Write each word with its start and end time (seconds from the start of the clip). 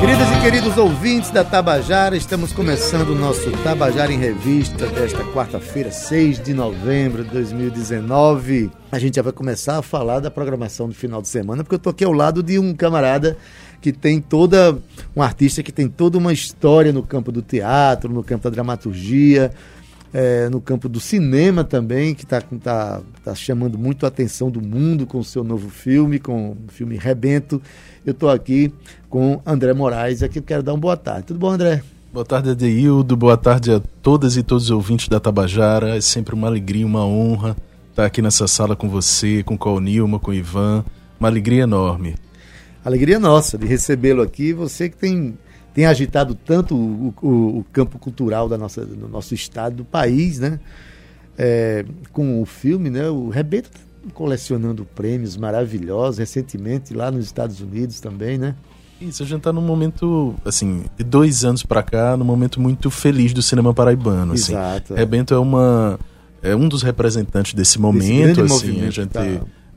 Queridas 0.00 0.28
e 0.30 0.40
queridos 0.42 0.76
ouvintes 0.76 1.30
da 1.30 1.42
Tabajara, 1.42 2.14
estamos 2.14 2.52
começando 2.52 3.10
o 3.10 3.14
nosso 3.14 3.50
Tabajara 3.62 4.12
em 4.12 4.18
Revista 4.18 4.86
desta 4.86 5.24
quarta-feira, 5.32 5.90
6 5.90 6.42
de 6.42 6.52
novembro 6.52 7.24
de 7.24 7.30
2019. 7.30 8.70
A 8.92 8.98
gente 8.98 9.16
já 9.16 9.22
vai 9.22 9.32
começar 9.32 9.78
a 9.78 9.82
falar 9.82 10.20
da 10.20 10.30
programação 10.30 10.88
do 10.88 10.94
final 10.94 11.22
de 11.22 11.28
semana, 11.28 11.64
porque 11.64 11.74
eu 11.74 11.78
tô 11.78 11.88
aqui 11.88 12.04
ao 12.04 12.12
lado 12.12 12.42
de 12.42 12.58
um 12.58 12.74
camarada 12.74 13.38
que 13.80 13.92
tem 13.92 14.20
toda. 14.20 14.78
um 15.14 15.22
artista 15.22 15.62
que 15.62 15.72
tem 15.72 15.88
toda 15.88 16.18
uma 16.18 16.32
história 16.32 16.92
no 16.92 17.02
campo 17.02 17.32
do 17.32 17.40
teatro, 17.40 18.12
no 18.12 18.22
campo 18.22 18.44
da 18.44 18.50
dramaturgia, 18.50 19.50
é, 20.18 20.48
no 20.48 20.62
campo 20.62 20.88
do 20.88 20.98
cinema 20.98 21.62
também, 21.62 22.14
que 22.14 22.24
está 22.24 22.40
tá, 22.40 23.02
tá 23.22 23.34
chamando 23.34 23.76
muito 23.76 24.06
a 24.06 24.08
atenção 24.08 24.50
do 24.50 24.62
mundo 24.62 25.06
com 25.06 25.18
o 25.18 25.24
seu 25.24 25.44
novo 25.44 25.68
filme, 25.68 26.18
com 26.18 26.52
o 26.52 26.56
filme 26.68 26.96
Rebento. 26.96 27.60
Eu 28.04 28.12
estou 28.12 28.30
aqui 28.30 28.72
com 29.10 29.42
André 29.44 29.74
Moraes, 29.74 30.22
aqui 30.22 30.38
eu 30.38 30.42
quero 30.42 30.62
dar 30.62 30.72
uma 30.72 30.80
boa 30.80 30.96
tarde. 30.96 31.24
Tudo 31.24 31.38
bom, 31.38 31.50
André? 31.50 31.82
Boa 32.10 32.24
tarde, 32.24 32.48
Adeildo. 32.48 33.14
Boa 33.14 33.36
tarde 33.36 33.70
a 33.70 33.82
todas 34.00 34.38
e 34.38 34.42
todos 34.42 34.64
os 34.64 34.70
ouvintes 34.70 35.06
da 35.06 35.20
Tabajara. 35.20 35.98
É 35.98 36.00
sempre 36.00 36.34
uma 36.34 36.46
alegria, 36.46 36.86
uma 36.86 37.04
honra 37.04 37.54
estar 37.90 38.06
aqui 38.06 38.22
nessa 38.22 38.48
sala 38.48 38.74
com 38.74 38.88
você, 38.88 39.42
com 39.42 39.52
o 39.52 39.58
Colnilma, 39.58 40.18
com 40.18 40.30
o 40.30 40.34
Ivan. 40.34 40.82
Uma 41.20 41.28
alegria 41.28 41.64
enorme. 41.64 42.14
Alegria 42.82 43.18
nossa 43.18 43.58
de 43.58 43.66
recebê-lo 43.66 44.22
aqui. 44.22 44.54
Você 44.54 44.88
que 44.88 44.96
tem, 44.96 45.36
tem 45.76 45.84
agitado 45.84 46.34
tanto 46.34 46.74
o, 46.74 47.14
o, 47.20 47.58
o 47.58 47.64
campo 47.70 47.98
cultural 47.98 48.48
da 48.48 48.56
nossa, 48.56 48.84
do 48.86 49.06
nosso 49.06 49.34
estado, 49.34 49.76
do 49.76 49.84
país, 49.84 50.38
né? 50.38 50.58
É, 51.36 51.84
com 52.12 52.40
o 52.40 52.46
filme, 52.46 52.88
né? 52.88 53.10
O 53.10 53.28
Rebento 53.28 53.68
tá 53.70 53.78
colecionando 54.14 54.86
prêmios 54.94 55.36
maravilhosos, 55.36 56.16
recentemente 56.18 56.94
lá 56.94 57.10
nos 57.10 57.26
Estados 57.26 57.60
Unidos 57.60 58.00
também, 58.00 58.38
né? 58.38 58.54
Isso, 58.98 59.22
a 59.22 59.26
gente 59.26 59.42
tá 59.42 59.52
num 59.52 59.60
momento, 59.60 60.34
assim, 60.46 60.84
de 60.96 61.04
dois 61.04 61.44
anos 61.44 61.62
para 61.62 61.82
cá, 61.82 62.16
num 62.16 62.24
momento 62.24 62.58
muito 62.58 62.90
feliz 62.90 63.34
do 63.34 63.42
cinema 63.42 63.74
paraibano, 63.74 64.32
assim. 64.32 64.52
Exato. 64.52 64.94
é. 64.94 64.96
Rebento 64.96 65.34
é 65.34 65.38
uma 65.38 66.00
é 66.42 66.56
um 66.56 66.68
dos 66.68 66.82
representantes 66.82 67.52
desse 67.52 67.78
momento, 67.78 68.40
assim, 68.42 68.82
a 68.86 68.90
gente 68.90 69.10
tá- 69.10 69.20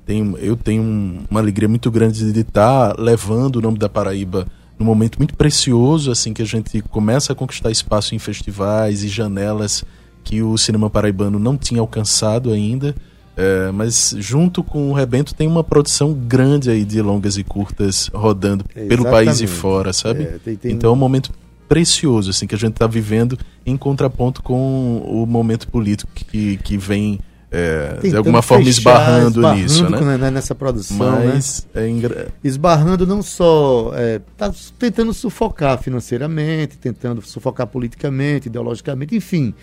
tem 0.05 0.33
eu 0.39 0.55
tenho 0.55 0.81
um- 0.81 1.25
uma 1.29 1.41
alegria 1.41 1.67
muito 1.67 1.91
grande 1.91 2.31
de 2.31 2.39
estar 2.39 2.97
levando 2.97 3.57
o 3.57 3.61
nome 3.61 3.77
da 3.77 3.89
Paraíba 3.89 4.47
num 4.79 4.85
momento 4.85 5.17
muito 5.19 5.35
precioso, 5.35 6.09
assim, 6.09 6.33
que 6.33 6.41
a 6.41 6.45
gente 6.45 6.81
começa 6.83 7.33
a 7.33 7.35
conquistar 7.35 7.69
espaço 7.69 8.15
em 8.15 8.19
festivais 8.19 9.03
e 9.03 9.09
janelas 9.09 9.83
que 10.23 10.41
o 10.41 10.57
cinema 10.57 10.89
paraibano 10.89 11.37
não 11.37 11.57
tinha 11.57 11.81
alcançado 11.81 12.51
ainda. 12.51 12.95
É, 13.37 13.71
mas 13.71 14.13
junto 14.17 14.61
com 14.63 14.89
o 14.89 14.93
Rebento 14.93 15.33
tem 15.33 15.47
uma 15.47 15.63
produção 15.63 16.13
grande 16.13 16.69
aí 16.69 16.83
de 16.83 17.01
longas 17.01 17.37
e 17.37 17.43
curtas 17.43 18.09
rodando 18.13 18.65
pelo 18.87 19.03
país 19.11 19.39
e 19.39 19.47
fora, 19.47 19.93
sabe? 19.93 20.23
É, 20.23 20.37
tem- 20.43 20.55
tem- 20.57 20.71
Então 20.73 20.89
é 20.89 20.93
um 20.93 20.97
momento 20.97 21.31
precioso 21.67 22.31
assim 22.31 22.45
que 22.47 22.55
a 22.55 22.57
gente 22.57 22.73
está 22.73 22.87
vivendo 22.87 23.37
em 23.65 23.77
contraponto 23.77 24.41
com 24.43 24.97
o 25.05 25.25
momento 25.25 25.67
político 25.69 26.11
que, 26.13 26.57
que 26.57 26.77
vem 26.77 27.19
é, 27.51 27.97
de 28.01 28.15
alguma 28.15 28.41
forma 28.41 28.63
fechar, 28.65 28.79
esbarrando, 28.79 29.53
nisso, 29.53 29.89
né? 29.89 30.17
né, 30.17 30.31
Nessa 30.31 30.53
produção, 30.53 31.19
né? 31.19 31.31
Mas 31.33 31.67
é 31.73 31.87
engra... 31.87 32.27
esbarrando 32.43 33.07
não 33.07 33.23
só 33.23 33.91
está 33.95 34.53
tentando 34.77 35.13
sufocar 35.13 35.81
financeiramente, 35.81 36.77
tentando 36.77 37.21
sufocar 37.21 37.65
politicamente, 37.67 38.47
ideologicamente, 38.47 39.15
enfim, 39.15 39.53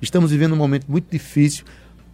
estamos 0.00 0.30
vivendo 0.30 0.52
um 0.52 0.56
momento 0.56 0.86
muito 0.88 1.10
difícil 1.10 1.64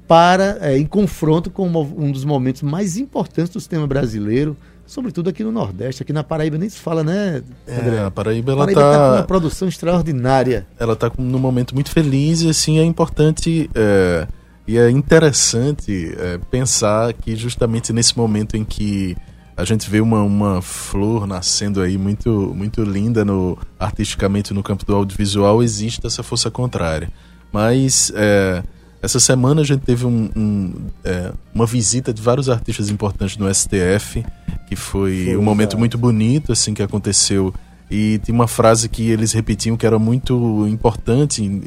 para 0.09 0.59
é, 0.61 0.77
em 0.77 0.85
confronto 0.87 1.51
com 1.51 1.69
um 1.69 2.11
dos 2.11 2.25
momentos 2.25 2.63
mais 2.63 2.97
importantes 2.97 3.53
do 3.53 3.61
sistema 3.61 3.87
brasileiro, 3.87 4.57
sobretudo 4.85 5.31
aqui 5.31 5.45
no 5.45 5.53
Nordeste, 5.53 6.03
aqui 6.03 6.13
na 6.13 6.25
Paraíba 6.25 6.59
nem 6.59 6.69
se 6.69 6.79
fala, 6.79 7.05
né? 7.05 7.43
André? 7.69 7.97
É, 7.97 8.05
a 8.05 8.11
Paraíba 8.11 8.53
ela 8.53 8.67
está 8.67 8.81
com 8.81 8.89
uma 8.89 9.17
tá, 9.19 9.23
produção 9.23 9.69
extraordinária. 9.69 10.67
ela 10.79 10.97
tá 10.97 11.09
com- 11.09 11.23
num 11.23 11.39
momento 11.39 11.75
muito 11.75 11.91
feliz 11.91 12.43
e 12.43 12.49
assim 12.49 12.79
é 12.79 12.85
importante 12.85 13.71
é, 13.75 14.27
e 14.67 14.79
é 14.79 14.91
interessante 14.91 16.15
é, 16.19 16.39
pensar 16.51 17.13
que 17.13 17.35
justamente 17.37 17.93
nesse 17.93 18.17
momento 18.17 18.57
em 18.57 18.65
que 18.65 19.17
a 19.57 19.65
gente 19.65 19.89
vê 19.91 20.01
uma, 20.01 20.23
uma 20.23 20.63
flor 20.63 21.27
nascendo 21.27 21.81
aí 21.81 21.99
muito 21.99 22.53
muito 22.55 22.83
linda 22.83 23.25
no 23.25 23.59
artisticamente 23.79 24.55
no 24.55 24.63
campo 24.63 24.85
do 24.87 24.95
audiovisual 24.95 25.63
existe 25.63 26.07
essa 26.07 26.23
força 26.23 26.51
contrária 26.51 27.11
mas 27.53 28.13
é, 28.15 28.63
essa 29.03 29.19
semana 29.21 29.61
a 29.61 29.65
gente 29.65 29.81
teve 29.83 30.07
um- 30.07 30.31
um, 30.37 30.75
é, 31.05 31.33
uma 31.55 31.67
visita 31.67 32.13
de 32.15 32.23
vários 32.23 32.49
artistas 32.49 32.89
importantes 32.89 33.37
no 33.37 33.53
STF 33.53 34.25
que 34.69 34.77
foi, 34.77 35.25
Foi, 35.27 35.37
um 35.37 35.43
momento 35.43 35.71
exato. 35.71 35.79
muito 35.79 35.99
bonito 35.99 36.53
assim 36.53 36.73
que 36.73 36.83
aconteceu 36.83 37.53
e 37.91 38.19
tem 38.25 38.35
uma 38.35 38.49
frase 38.49 38.89
que 38.89 39.11
eles 39.11 39.33
repetiam 39.33 39.77
que 39.77 39.85
era 39.87 39.99
muito 39.99 40.67
importante 40.69 41.63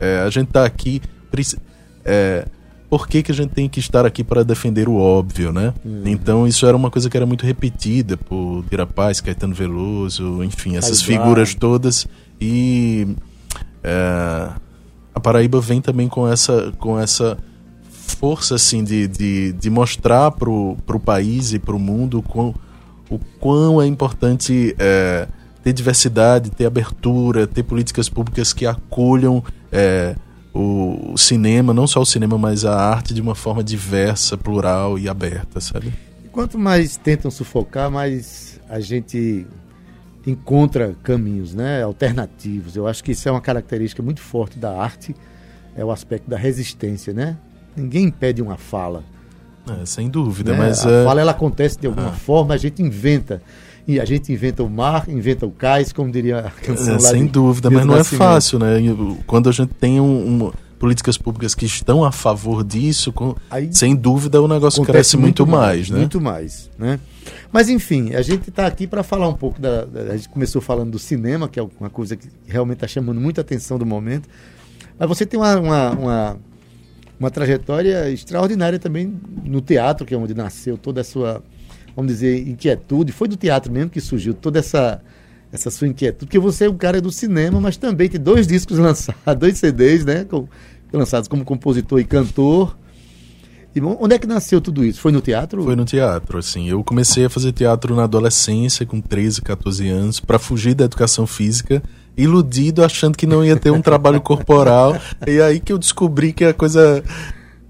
é, 0.00 0.20
a 0.26 0.30
gente 0.30 0.48
tá 0.48 0.64
aqui 0.64 1.00
é, 2.08 2.46
por 2.88 3.06
que, 3.06 3.22
que 3.22 3.30
a 3.30 3.34
gente 3.34 3.50
tem 3.50 3.68
que 3.68 3.80
estar 3.80 4.06
aqui 4.06 4.24
para 4.24 4.42
defender 4.42 4.88
o 4.88 4.96
óbvio, 4.96 5.52
né? 5.52 5.74
Então 6.06 6.46
isso 6.46 6.64
era 6.66 6.74
uma 6.76 6.90
coisa 6.90 7.10
que 7.10 7.16
era 7.16 7.26
muito 7.26 7.44
repetida 7.44 8.16
por 8.16 8.64
Dira 8.68 8.86
Paz, 8.86 9.20
Caetano 9.20 9.54
Veloso, 9.54 10.42
enfim, 10.42 10.76
essas 10.76 11.02
figuras 11.02 11.54
todas. 11.54 12.06
E 12.40 13.06
é, 13.84 14.48
a 15.14 15.20
Paraíba 15.20 15.60
vem 15.60 15.82
também 15.82 16.08
com 16.08 16.26
essa, 16.26 16.72
com 16.78 16.98
essa 16.98 17.36
força 17.90 18.54
assim 18.54 18.82
de, 18.82 19.06
de, 19.06 19.52
de 19.52 19.68
mostrar 19.68 20.30
pro, 20.30 20.76
pro 20.86 20.98
país 20.98 21.52
e 21.52 21.58
pro 21.58 21.78
mundo 21.78 22.20
o 22.20 22.22
quão, 22.22 22.54
o 23.10 23.18
quão 23.38 23.82
é 23.82 23.86
importante 23.86 24.74
é, 24.78 25.28
ter 25.62 25.74
diversidade, 25.74 26.50
ter 26.50 26.64
abertura, 26.64 27.46
ter 27.46 27.64
políticas 27.64 28.08
públicas 28.08 28.54
que 28.54 28.64
acolham 28.64 29.44
é, 29.70 30.16
o, 30.60 31.16
cinema, 31.16 31.72
não 31.72 31.86
só 31.86 32.00
o 32.00 32.06
cinema, 32.06 32.36
mas 32.38 32.64
a 32.64 32.74
arte 32.74 33.14
de 33.14 33.20
uma 33.20 33.34
forma 33.34 33.62
diversa, 33.62 34.36
plural 34.36 34.98
e 34.98 35.08
aberta, 35.08 35.60
sabe? 35.60 35.92
E 36.24 36.28
quanto 36.28 36.58
mais 36.58 36.96
tentam 36.96 37.30
sufocar, 37.30 37.90
mais 37.90 38.60
a 38.68 38.80
gente 38.80 39.46
encontra 40.26 40.94
caminhos, 41.02 41.54
né, 41.54 41.82
alternativos. 41.82 42.76
Eu 42.76 42.86
acho 42.86 43.02
que 43.02 43.12
isso 43.12 43.28
é 43.28 43.32
uma 43.32 43.40
característica 43.40 44.02
muito 44.02 44.20
forte 44.20 44.58
da 44.58 44.76
arte, 44.76 45.14
é 45.76 45.84
o 45.84 45.90
aspecto 45.90 46.28
da 46.28 46.36
resistência, 46.36 47.12
né? 47.12 47.36
Ninguém 47.76 48.06
impede 48.06 48.42
uma 48.42 48.56
fala. 48.56 49.04
É, 49.80 49.86
sem 49.86 50.08
dúvida, 50.08 50.52
né? 50.52 50.58
mas 50.58 50.84
a 50.84 50.90
é, 50.90 51.04
fala 51.04 51.20
ela 51.20 51.30
acontece 51.30 51.78
de 51.78 51.86
alguma 51.86 52.08
Ah. 52.08 52.12
forma, 52.12 52.54
a 52.54 52.56
gente 52.56 52.82
inventa. 52.82 53.40
E 53.88 53.98
a 53.98 54.04
gente 54.04 54.30
inventa 54.30 54.62
o 54.62 54.68
mar, 54.68 55.08
inventa 55.08 55.46
o 55.46 55.50
cais, 55.50 55.92
como 55.94 56.12
diria 56.12 56.40
a 56.40 56.50
canção 56.50 56.96
É, 56.96 56.98
sem 56.98 57.24
de 57.24 57.32
dúvida, 57.32 57.70
mas 57.70 57.86
não 57.86 57.96
é 57.96 58.04
fácil, 58.04 58.58
né? 58.58 58.78
O- 58.92 59.16
Quando 59.26 59.48
a 59.48 59.52
gente 59.52 59.72
tem 59.74 59.98
um, 59.98 60.44
um- 60.44 60.52
políticas 60.78 61.16
públicas 61.16 61.54
que 61.54 61.64
estão 61.64 62.04
a 62.04 62.12
favor 62.12 62.62
disso, 62.62 63.10
com- 63.12 63.34
Aí 63.50 63.70
sem 63.74 63.96
dúvida 63.96 64.40
o 64.42 64.46
negócio 64.46 64.84
cresce 64.84 65.16
muito, 65.16 65.46
mais, 65.46 65.88
né? 65.88 65.98
Muito 65.98 66.20
mais, 66.20 66.70
né? 66.78 67.00
Mas 67.50 67.68
enfim, 67.70 68.14
a 68.14 68.20
gente 68.20 68.50
está 68.50 68.66
aqui 68.66 68.86
para 68.86 69.02
falar 69.02 69.26
um 69.26 69.32
pouco 69.34 69.58
da, 69.60 69.86
da- 69.86 70.12
A 70.12 70.16
gente 70.18 70.28
começou 70.28 70.60
falando 70.60 70.90
do 70.90 70.98
cinema, 70.98 71.48
que 71.48 71.58
é 71.58 71.66
uma 71.80 71.88
coisa 71.90 72.14
que 72.14 72.28
realmente 72.46 72.76
está 72.76 72.86
chamando 72.86 73.18
muita 73.20 73.40
atenção 73.40 73.78
do 73.78 73.86
momento. 73.86 74.28
Mas 74.98 75.08
você 75.08 75.24
tem 75.24 75.40
uma, 75.40 75.56
uma, 75.58 75.90
uma, 75.92 76.36
uma 77.18 77.30
trajetória 77.30 78.10
extraordinária 78.10 78.78
também 78.78 79.18
no 79.44 79.62
teatro, 79.62 80.04
que 80.06 80.14
é 80.14 80.16
onde 80.18 80.34
nasceu 80.34 80.76
toda 80.76 81.00
a 81.00 81.04
sua, 81.04 81.42
vamos 81.98 82.12
dizer, 82.12 82.46
inquietude. 82.46 83.10
Foi 83.10 83.26
do 83.26 83.36
teatro 83.36 83.72
mesmo 83.72 83.90
que 83.90 84.00
surgiu 84.00 84.32
toda 84.32 84.60
essa, 84.60 85.02
essa 85.52 85.68
sua 85.68 85.88
inquietude. 85.88 86.26
Porque 86.26 86.38
você 86.38 86.66
é 86.66 86.70
um 86.70 86.76
cara 86.76 87.00
do 87.00 87.10
cinema, 87.10 87.60
mas 87.60 87.76
também 87.76 88.08
tem 88.08 88.20
dois 88.20 88.46
discos 88.46 88.78
lançados, 88.78 89.34
dois 89.36 89.58
CDs, 89.58 90.04
né? 90.04 90.24
com- 90.24 90.46
lançados 90.92 91.26
como 91.26 91.44
compositor 91.44 91.98
e 91.98 92.04
cantor. 92.04 92.78
E 93.74 93.80
onde 93.80 94.14
é 94.14 94.18
que 94.18 94.28
nasceu 94.28 94.60
tudo 94.60 94.84
isso? 94.84 95.00
Foi 95.00 95.10
no 95.10 95.20
teatro? 95.20 95.64
Foi 95.64 95.74
no 95.74 95.84
teatro, 95.84 96.38
assim. 96.38 96.68
Eu 96.68 96.84
comecei 96.84 97.24
a 97.24 97.30
fazer 97.30 97.50
teatro 97.50 97.96
na 97.96 98.04
adolescência, 98.04 98.86
com 98.86 99.00
13, 99.00 99.42
14 99.42 99.88
anos, 99.88 100.20
para 100.20 100.38
fugir 100.38 100.74
da 100.74 100.84
educação 100.84 101.26
física, 101.26 101.82
iludido, 102.16 102.84
achando 102.84 103.18
que 103.18 103.26
não 103.26 103.44
ia 103.44 103.56
ter 103.56 103.72
um 103.72 103.82
trabalho 103.82 104.20
corporal. 104.20 104.96
E 105.26 105.40
aí 105.40 105.58
que 105.58 105.72
eu 105.72 105.78
descobri 105.78 106.32
que 106.32 106.44
a 106.44 106.54
coisa 106.54 107.02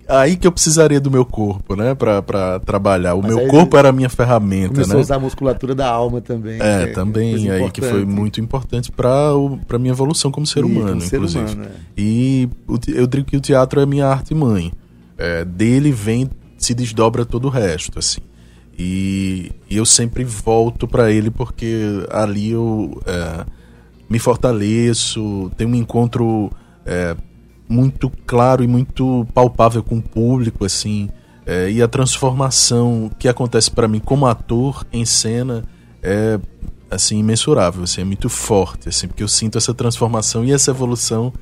aí 0.09 0.37
que 0.37 0.47
eu 0.47 0.53
precisaria 0.53 1.01
do 1.01 1.11
meu 1.11 1.25
corpo, 1.25 1.77
né, 1.77 1.95
pra, 1.95 2.23
pra 2.23 2.59
trabalhar. 2.61 3.15
O 3.15 3.23
Mas 3.23 3.35
meu 3.35 3.47
corpo 3.49 3.77
era 3.77 3.91
a 3.91 3.93
minha 3.93 4.09
ferramenta, 4.09 4.71
Começou 4.71 4.95
né? 4.95 5.01
a 5.01 5.03
usar 5.03 5.17
a 5.17 5.19
musculatura 5.21 5.75
da 5.75 5.89
alma 5.89 6.21
também. 6.21 6.59
É, 6.61 6.87
que 6.87 6.93
também, 6.95 7.51
aí 7.51 7.71
que 7.71 7.81
foi 7.83 8.05
muito 8.05 8.41
importante 8.41 8.91
para 8.91 9.31
para 9.67 9.79
minha 9.79 9.93
evolução 9.93 10.31
como 10.31 10.47
ser 10.47 10.61
E 10.61 10.63
humano, 10.65 10.89
como 10.89 11.01
ser 11.03 11.17
inclusive. 11.17 11.45
humano, 11.45 11.65
é. 11.65 11.71
E 11.97 12.49
o 12.67 12.79
eu 12.89 13.07
digo 13.07 13.25
que 13.25 13.37
o 13.37 13.41
teatro 13.41 13.81
é 13.81 13.87
minha 13.87 14.07
arte 14.07 14.35
mãe. 14.35 14.73
É, 15.17 15.45
dele 15.45 15.91
vem, 15.91 16.31
se 16.57 16.73
desdobra 16.75 17.25
todo 17.27 17.47
o 17.47 17.51
resto, 17.51 17.99
assim. 17.99 18.21
E, 18.79 19.51
e 19.69 19.77
eu 19.77 19.85
sempre 19.85 20.23
volto 20.23 20.87
para 20.87 21.11
ele 21.11 21.31
porque 21.31 22.07
ali 22.11 22.53
eu 22.53 23.03
é, 23.05 23.45
me 24.09 24.19
fortaleço, 24.21 25.51
tenho 25.57 25.71
um 25.71 25.75
encontro 25.75 26.51
é, 26.87 27.17
muito 27.69 28.11
claro 28.27 28.65
e 28.65 28.67
muito 28.67 29.27
palpável 29.35 29.83
com 29.83 29.99
o 29.99 30.03
público, 30.03 30.65
assim. 30.65 31.11
É, 31.47 31.71
e 31.71 31.83
a 31.83 31.89
transformação 31.89 33.11
que 33.19 33.29
acontece 33.29 33.71
para 33.71 33.89
mim 33.89 34.01
como 34.01 34.27
ator 34.27 34.87
em 34.93 35.05
cena 35.05 35.65
é 36.03 36.39
assim 36.91 37.19
imensurável, 37.19 37.85
assim, 37.85 38.01
é 38.01 38.05
muito 38.05 38.29
forte, 38.29 38.89
assim, 38.89 39.07
porque 39.07 39.23
eu 39.23 39.29
sinto 39.29 39.59
essa 39.59 39.75
transformação 39.75 40.45
e 40.45 40.53
essa 40.53 40.71
evolução 40.71 41.33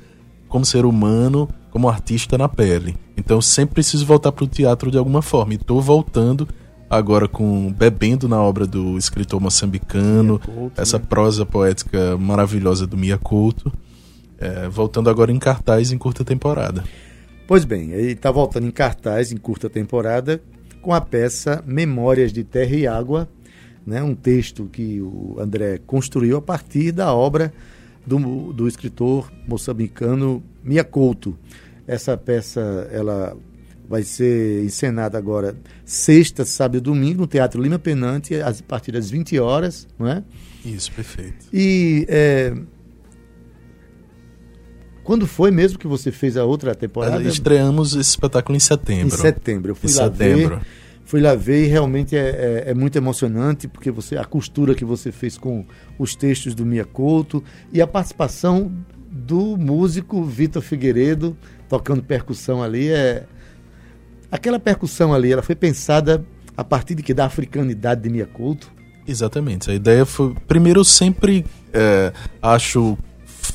como 0.48 0.64
ser 0.64 0.84
humano, 0.84 1.48
como 1.70 1.88
artista 1.88 2.38
na 2.38 2.48
pele. 2.48 2.96
Então 3.16 3.38
eu 3.38 3.42
sempre 3.42 3.74
preciso 3.74 4.06
voltar 4.06 4.32
para 4.32 4.44
o 4.44 4.48
teatro 4.48 4.90
de 4.90 4.98
alguma 4.98 5.22
forma. 5.22 5.52
E 5.52 5.56
estou 5.56 5.80
voltando 5.80 6.48
agora 6.88 7.26
com 7.26 7.72
bebendo 7.72 8.28
na 8.28 8.40
obra 8.40 8.66
do 8.66 8.96
escritor 8.96 9.40
moçambicano, 9.40 10.38
Couto, 10.38 10.80
essa 10.80 10.98
né? 10.98 11.04
prosa 11.08 11.44
poética 11.44 12.16
maravilhosa 12.16 12.86
do 12.86 12.96
Mia 12.96 13.18
Couto. 13.18 13.72
É, 14.38 14.68
voltando 14.68 15.08
agora 15.08 15.32
em 15.32 15.38
cartaz 15.38 15.90
em 15.90 15.98
curta 15.98 16.24
temporada. 16.24 16.84
Pois 17.46 17.64
bem, 17.64 17.92
ele 17.92 18.12
está 18.12 18.30
voltando 18.30 18.66
em 18.66 18.70
cartaz, 18.70 19.32
em 19.32 19.36
curta 19.36 19.70
temporada, 19.70 20.40
com 20.82 20.92
a 20.92 21.00
peça 21.00 21.62
Memórias 21.66 22.32
de 22.32 22.44
Terra 22.44 22.74
e 22.74 22.86
Água, 22.86 23.28
né, 23.86 24.02
um 24.02 24.14
texto 24.14 24.66
que 24.66 25.00
o 25.00 25.36
André 25.38 25.80
construiu 25.86 26.36
a 26.36 26.42
partir 26.42 26.90
da 26.90 27.14
obra 27.14 27.52
do, 28.04 28.52
do 28.52 28.66
escritor 28.66 29.30
moçambicano 29.46 30.42
Mia 30.62 30.84
Couto. 30.84 31.38
Essa 31.86 32.16
peça 32.16 32.88
ela 32.90 33.36
vai 33.88 34.02
ser 34.02 34.64
encenada 34.64 35.16
agora 35.16 35.56
sexta, 35.84 36.44
sábado 36.44 36.78
e 36.78 36.80
domingo 36.80 37.20
no 37.20 37.26
Teatro 37.26 37.62
Lima 37.62 37.78
Penante, 37.78 38.34
a 38.40 38.52
partir 38.66 38.92
das 38.92 39.08
20 39.08 39.38
horas, 39.38 39.86
não 39.98 40.08
é? 40.08 40.22
Isso, 40.64 40.90
perfeito. 40.92 41.46
E 41.52 42.04
é, 42.08 42.52
quando 45.06 45.26
foi 45.26 45.50
mesmo 45.50 45.78
que 45.78 45.86
você 45.86 46.10
fez 46.10 46.36
a 46.36 46.44
outra 46.44 46.74
temporada? 46.74 47.22
Estreamos 47.22 47.94
esse 47.94 48.10
espetáculo 48.10 48.56
em 48.56 48.60
setembro. 48.60 49.06
Em 49.14 49.18
setembro. 49.18 49.70
Eu 49.70 49.74
fui 49.76 49.88
Em 49.88 49.94
lá 49.94 50.04
setembro. 50.04 50.56
ver. 50.56 50.66
Fui 51.04 51.20
lá 51.20 51.34
ver 51.36 51.64
e 51.64 51.68
realmente 51.68 52.16
é, 52.16 52.64
é- 52.66 52.70
é 52.72 52.74
muito 52.74 52.96
emocionante, 52.96 53.68
porque 53.68 53.92
você 53.92 54.16
a 54.16 54.24
costura 54.24 54.74
que 54.74 54.84
você 54.84 55.12
fez 55.12 55.38
com 55.38 55.64
os 55.96 56.16
textos 56.16 56.52
do 56.52 56.66
Mia 56.66 56.84
Couto 56.84 57.42
e 57.72 57.80
a 57.80 57.86
participação 57.86 58.72
do 59.08 59.56
músico 59.56 60.24
Vitor 60.24 60.60
Figueiredo 60.60 61.36
tocando 61.68 62.02
percussão 62.02 62.60
ali. 62.60 62.88
É... 62.88 63.24
Aquela 64.30 64.58
percussão 64.58 65.14
ali, 65.14 65.32
ela 65.32 65.42
foi 65.42 65.54
pensada 65.54 66.24
a 66.56 66.64
partir 66.64 66.96
de 66.96 67.02
que? 67.04 67.14
Da 67.14 67.26
africanidade 67.26 68.02
de 68.02 68.10
Mia 68.10 68.26
Couto. 68.26 68.72
Exatamente. 69.06 69.70
A 69.70 69.74
ideia 69.74 70.04
foi. 70.04 70.34
Primeiro, 70.48 70.80
eu 70.80 70.84
sempre 70.84 71.44
é, 71.72 72.12
acho 72.42 72.98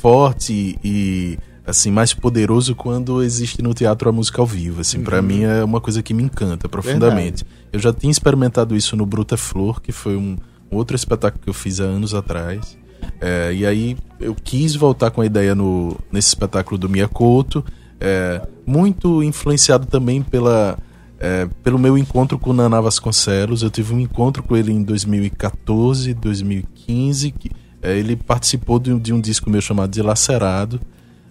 forte 0.01 0.79
e 0.83 1.37
assim 1.65 1.91
mais 1.91 2.13
poderoso 2.13 2.73
quando 2.73 3.21
existe 3.21 3.61
no 3.61 3.73
teatro 3.73 4.09
a 4.09 4.11
música 4.11 4.41
ao 4.41 4.47
vivo. 4.47 4.81
Assim, 4.81 5.01
para 5.01 5.21
mim 5.21 5.43
é 5.43 5.63
uma 5.63 5.79
coisa 5.79 6.01
que 6.01 6.13
me 6.13 6.23
encanta 6.23 6.67
profundamente. 6.67 7.45
Eu 7.71 7.79
já 7.79 7.93
tinha 7.93 8.11
experimentado 8.11 8.75
isso 8.75 8.95
no 8.95 9.05
Bruta 9.05 9.37
Flor, 9.37 9.79
que 9.79 9.91
foi 9.91 10.17
um 10.17 10.37
outro 10.71 10.95
espetáculo 10.95 11.43
que 11.43 11.49
eu 11.49 11.53
fiz 11.53 11.79
há 11.79 11.83
anos 11.83 12.13
atrás. 12.13 12.77
É, 13.19 13.53
e 13.53 13.65
aí 13.65 13.97
eu 14.19 14.35
quis 14.35 14.75
voltar 14.75 15.11
com 15.11 15.21
a 15.21 15.25
ideia 15.25 15.53
no, 15.53 15.97
nesse 16.11 16.29
espetáculo 16.29 16.77
do 16.77 16.89
Mia 16.89 17.07
Couto, 17.07 17.63
é, 17.99 18.41
muito 18.65 19.23
influenciado 19.23 19.85
também 19.85 20.21
pela 20.21 20.77
é, 21.19 21.47
pelo 21.63 21.77
meu 21.77 21.95
encontro 21.95 22.39
com 22.39 22.49
o 22.49 22.53
Naná 22.53 22.81
Vasconcelos. 22.81 23.61
Eu 23.61 23.69
tive 23.69 23.93
um 23.93 23.99
encontro 23.99 24.41
com 24.41 24.57
ele 24.57 24.71
em 24.71 24.81
2014, 24.81 26.15
2015. 26.15 27.31
Que, 27.31 27.51
é, 27.81 27.97
ele 27.97 28.15
participou 28.15 28.79
de 28.79 28.93
um, 28.93 28.99
de 28.99 29.13
um 29.13 29.19
disco 29.19 29.49
meu 29.49 29.61
chamado 29.61 29.91
Dilacerado. 29.91 30.79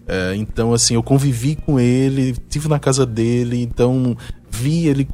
É, 0.06 0.35
então, 0.35 0.73
assim, 0.73 0.94
eu 0.94 1.02
convivi 1.02 1.55
com 1.55 1.79
ele, 1.79 2.35
tive 2.49 2.69
na 2.69 2.79
casa 2.79 3.06
dele, 3.06 3.62
então 3.62 4.17
vi 4.50 4.88
ele 4.88 5.06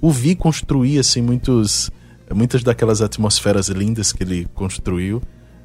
o 0.00 0.10
vi 0.10 0.34
construir 0.34 0.98
assim 0.98 1.22
muitos 1.22 1.90
muitas 2.34 2.62
daquelas 2.62 3.02
atmosferas 3.02 3.68
lindas 3.68 4.12
que 4.12 4.22
ele 4.22 4.46
construiu. 4.54 5.22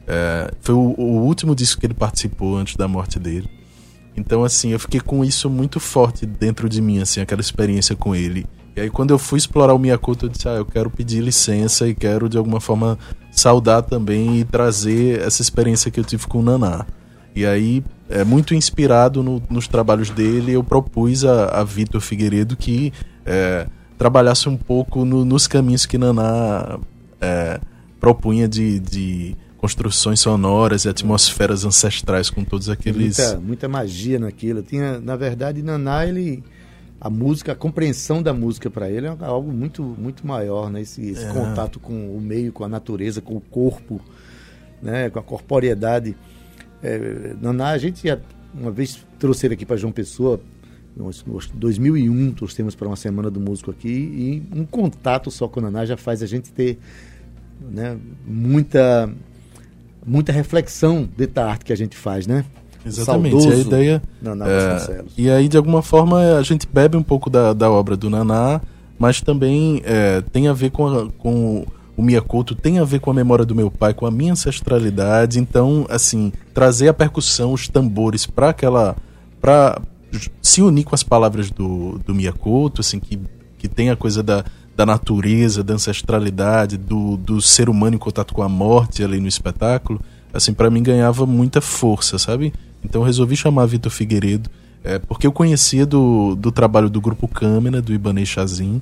É, 0.08 0.52
foi 0.62 0.76
o, 0.76 0.96
o 0.98 1.24
último 1.24 1.56
disco 1.56 1.80
que 1.80 1.88
ele 1.88 1.94
participou 1.94 2.58
antes 2.58 2.76
da 2.76 2.88
morte 2.88 3.20
dele. 3.20 3.50
Então, 4.18 4.44
assim, 4.44 4.70
eu 4.70 4.80
fiquei 4.80 5.00
com 5.00 5.26
isso 5.26 5.50
muito 5.50 5.80
forte 5.80 6.26
dentro 6.26 6.70
de 6.70 6.82
mim, 6.82 7.00
assim, 7.00 7.20
aquela 7.20 7.42
experiência 7.42 7.96
com 7.96 8.16
ele. 8.16 8.46
E 8.76 8.82
aí, 8.82 8.90
quando 8.90 9.12
eu 9.12 9.18
fui 9.18 9.38
explorar 9.38 9.74
o 9.74 9.80
Miyakoto, 9.80 10.26
eu 10.26 10.30
disse, 10.30 10.48
ah, 10.50 10.54
eu 10.56 10.66
quero 10.66 10.90
pedir 10.90 11.22
licença 11.22 11.88
e 11.88 11.96
quero, 11.96 12.28
de 12.28 12.38
alguma 12.38 12.60
forma, 12.60 13.00
saudar 13.32 13.82
também 13.84 14.40
e 14.40 14.44
trazer 14.44 15.22
essa 15.22 15.42
experiência 15.42 15.90
que 15.90 16.00
eu 16.00 16.04
tive 16.04 16.28
com 16.28 16.40
o 16.40 16.42
Naná. 16.44 16.86
E 17.34 17.46
aí, 17.46 17.84
é, 18.10 18.24
muito 18.24 18.54
inspirado 18.54 19.24
no- 19.24 19.42
nos 19.50 19.68
trabalhos 19.68 20.10
dele, 20.10 20.52
eu 20.54 20.64
propus 20.64 21.24
a, 21.24 21.46
a 21.60 21.64
Vitor 21.64 22.02
Figueiredo 22.02 22.56
que 22.58 22.92
é, 23.26 23.66
trabalhasse 23.98 24.48
um 24.50 24.58
pouco 24.58 25.06
no- 25.06 25.24
nos 25.24 25.48
caminhos 25.48 25.86
que 25.86 25.98
Naná 25.98 26.78
é, 27.22 27.60
propunha 28.00 28.48
de, 28.48 28.80
de 28.80 29.36
construções 29.58 30.20
sonoras 30.20 30.84
e 30.86 30.90
atmosferas 30.90 31.64
ancestrais 31.66 32.30
com 32.30 32.44
todos 32.44 32.70
aqueles... 32.70 33.18
Muita, 33.18 33.40
muita 33.40 33.68
magia 33.70 34.20
naquilo. 34.20 34.62
Tinha, 34.62 35.00
na 35.00 35.16
verdade, 35.16 35.62
Naná, 35.64 36.06
ele 36.06 36.44
a 37.00 37.10
música, 37.10 37.52
a 37.52 37.56
compreensão 37.56 38.24
da 38.24 38.34
música 38.34 38.70
para 38.70 38.90
ele 38.90 39.08
é 39.08 39.16
algo 39.22 39.52
muito 39.52 39.84
muito 39.84 40.26
maior, 40.26 40.70
né? 40.72 40.82
Esse, 40.82 41.02
esse 41.10 41.26
É. 41.26 41.30
contato 41.34 41.80
com 41.80 42.16
o 42.16 42.20
meio, 42.22 42.52
com 42.54 42.64
a 42.64 42.70
natureza, 42.70 43.22
com 43.22 43.36
o 43.36 43.42
corpo, 43.42 44.00
né? 44.82 45.10
Com 45.10 45.20
a 45.20 45.24
corporeidade. 45.24 46.16
É, 46.82 47.36
Naná, 47.42 47.70
a 47.70 47.78
gente 47.78 48.08
já 48.08 48.20
uma 48.54 48.72
vez 48.72 49.06
trouxe 49.20 49.46
ele 49.48 49.54
aqui 49.56 49.66
para 49.66 49.76
João 49.76 49.92
Pessoa, 49.92 50.40
nós- 50.96 51.24
2001 51.54 52.32
trouxemos 52.32 52.74
para 52.76 52.88
uma 52.88 52.96
semana 52.96 53.30
do 53.30 53.40
músico 53.40 53.70
aqui 53.72 53.90
e 53.90 54.44
um 54.58 54.66
contato 54.66 55.30
só 55.30 55.48
com 55.48 55.60
o 55.60 55.64
Naná 55.64 55.86
já 55.86 55.98
faz 55.98 56.24
a 56.24 56.26
gente 56.26 56.52
ter 56.54 56.80
né, 57.72 57.98
muita 58.26 59.10
muita 60.06 60.32
reflexão 60.32 61.10
dentro 61.18 61.36
da 61.36 61.50
arte 61.50 61.66
que 61.66 61.74
a 61.74 61.76
gente 61.76 61.98
faz, 61.98 62.28
né? 62.28 62.46
Exatamente, 62.86 63.32
Saudoso 63.42 63.52
a 63.52 63.56
ideia. 63.62 64.02
Naná 64.22 64.48
é, 64.48 64.70
Vasconcelos. 64.70 65.12
e 65.18 65.30
aí, 65.30 65.48
de 65.48 65.58
alguma 65.58 65.82
forma, 65.82 66.20
a 66.38 66.44
gente 66.44 66.68
bebe 66.72 66.96
um 66.96 67.04
pouco 67.04 67.30
da, 67.30 67.52
da 67.54 67.70
obra 67.70 67.98
do 67.98 68.10
Naná, 68.10 68.62
mas 69.00 69.22
também 69.22 69.82
é, 69.84 70.22
tem 70.32 70.48
a 70.48 70.54
ver 70.54 70.70
com, 70.72 70.88
a- 70.88 71.08
com 71.18 71.66
o 71.98 72.02
Miyakoto, 72.02 72.54
tem 72.56 72.78
a 72.80 72.84
ver 72.84 73.00
com 73.00 73.10
a 73.10 73.14
memória 73.14 73.46
do 73.46 73.56
meu 73.56 73.72
pai, 73.72 73.94
com 73.94 74.06
a 74.06 74.12
minha 74.12 74.34
ancestralidade. 74.34 75.40
Então, 75.40 75.86
assim, 75.90 76.32
trazer 76.54 76.88
a 76.90 76.94
percussão, 76.94 77.54
os 77.54 77.68
tambores 77.68 78.26
para 78.26 78.50
aquela. 78.50 78.96
para 79.42 79.82
se 80.42 80.62
unir 80.62 80.84
com 80.86 80.96
as 80.96 81.04
palavras 81.04 81.50
do, 81.52 82.00
do 82.06 82.14
Miyakoto, 82.16 82.82
assim, 82.82 83.00
que, 83.00 83.20
que 83.58 83.68
tem 83.68 83.90
a 83.90 83.96
coisa 83.96 84.22
da, 84.24 84.46
da 84.76 84.86
natureza, 84.86 85.62
da 85.64 85.74
ancestralidade, 85.74 86.78
do, 86.78 87.18
do 87.18 87.42
ser 87.42 87.68
humano 87.70 87.96
em 87.96 88.00
contato 88.00 88.34
com 88.34 88.42
a 88.42 88.48
morte 88.50 89.04
ali 89.04 89.20
no 89.20 89.28
espetáculo, 89.28 90.00
assim, 90.34 90.54
para 90.54 90.70
mim 90.70 90.82
ganhava 90.84 91.26
muita 91.26 91.60
força, 91.60 92.18
sabe? 92.18 92.54
Então 92.86 93.02
eu 93.02 93.06
resolvi 93.06 93.36
chamar 93.36 93.66
Vitor 93.66 93.92
Figueiredo, 93.92 94.50
é, 94.84 95.00
porque 95.00 95.26
eu 95.28 95.32
conhecia 95.32 95.86
do, 95.86 96.36
do 96.36 96.52
trabalho 96.52 96.90
do 96.90 97.02
Grupo 97.02 97.28
Câmara, 97.28 97.82
do 97.82 97.92
Ibanez 97.94 98.28
Chazin, 98.30 98.82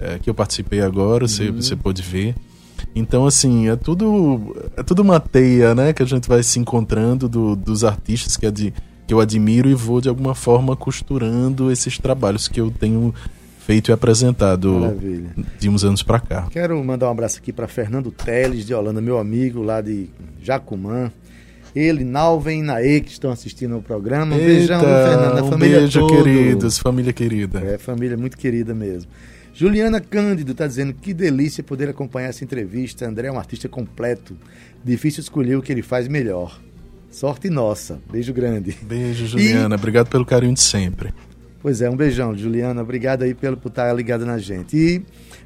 é, 0.00 0.18
que 0.18 0.28
eu 0.28 0.34
participei 0.34 0.80
agora, 0.80 1.26
você, 1.28 1.50
você 1.50 1.74
pode 1.76 2.02
ver. 2.02 2.34
Então, 2.94 3.26
assim, 3.26 3.68
é 3.68 3.76
tudo, 3.76 4.56
é 4.76 4.82
tudo 4.82 5.00
uma 5.02 5.18
teia, 5.18 5.74
né? 5.74 5.92
Que 5.92 6.02
a 6.02 6.06
gente 6.06 6.28
vai 6.28 6.42
se 6.42 6.58
encontrando 6.58 7.28
do- 7.28 7.56
dos 7.56 7.82
artistas 7.84 8.36
que, 8.36 8.46
adi- 8.46 8.74
que 9.06 9.14
eu 9.14 9.20
admiro 9.20 9.68
e 9.68 9.74
vou, 9.74 10.00
de 10.00 10.08
alguma 10.08 10.34
forma, 10.34 10.76
costurando 10.76 11.70
esses 11.72 11.98
trabalhos 11.98 12.46
que 12.48 12.60
eu 12.60 12.70
tenho 12.70 13.14
feito 13.60 13.90
e 13.90 13.92
apresentado 13.92 14.72
Maravilha. 14.74 15.30
de 15.58 15.68
uns 15.68 15.84
anos 15.84 16.02
pra 16.02 16.20
cá. 16.20 16.46
Quero 16.50 16.82
mandar 16.84 17.08
um 17.08 17.12
abraço 17.12 17.38
aqui 17.38 17.52
para 17.52 17.66
Fernando 17.66 18.10
Teles, 18.12 18.66
de 18.66 18.74
Holanda, 18.74 19.00
meu 19.00 19.18
amigo 19.18 19.62
lá 19.62 19.80
de 19.80 20.08
Jacumã. 20.42 21.10
Ele, 21.74 22.04
Nalven 22.04 22.60
e 22.60 22.62
Naê, 22.62 23.00
que 23.00 23.10
estão 23.10 23.30
assistindo 23.30 23.74
ao 23.74 23.82
programa. 23.82 24.36
Um 24.36 24.38
beijão, 24.38 24.80
viu, 24.80 24.88
Fernando? 24.88 25.38
A 25.38 25.42
um 25.42 25.50
família 25.50 25.78
beijo, 25.80 26.00
toda. 26.00 26.22
queridos, 26.22 26.78
família 26.78 27.12
querida. 27.12 27.58
É, 27.60 27.78
família 27.78 28.16
muito 28.16 28.36
querida 28.38 28.74
mesmo. 28.74 29.10
Juliana 29.52 30.00
Cândido 30.00 30.52
está 30.52 30.66
dizendo 30.66 30.92
que 30.92 31.14
delícia 31.14 31.62
poder 31.62 31.88
acompanhar 31.88 32.28
essa 32.28 32.42
entrevista. 32.44 33.06
André 33.06 33.28
é 33.28 33.32
um 33.32 33.38
artista 33.38 33.68
completo. 33.68 34.36
Difícil 34.84 35.20
escolher 35.20 35.56
o 35.56 35.62
que 35.62 35.72
ele 35.72 35.82
faz 35.82 36.08
melhor. 36.08 36.60
Sorte 37.10 37.48
nossa. 37.48 38.00
Beijo 38.10 38.32
grande. 38.32 38.76
Beijo, 38.82 39.26
Juliana. 39.26 39.76
Obrigado 39.76 40.08
pelo 40.08 40.26
carinho 40.26 40.54
de 40.54 40.60
sempre. 40.60 41.14
Pois 41.62 41.80
é, 41.80 41.88
um 41.88 41.96
beijão, 41.96 42.36
Juliana. 42.36 42.82
Obrigado 42.82 43.22
aí 43.22 43.32
pelo, 43.32 43.56
por 43.56 43.68
estar 43.68 43.92
ligada 43.94 44.26
na 44.26 44.38
gente. 44.38 44.76
E 44.76 45.02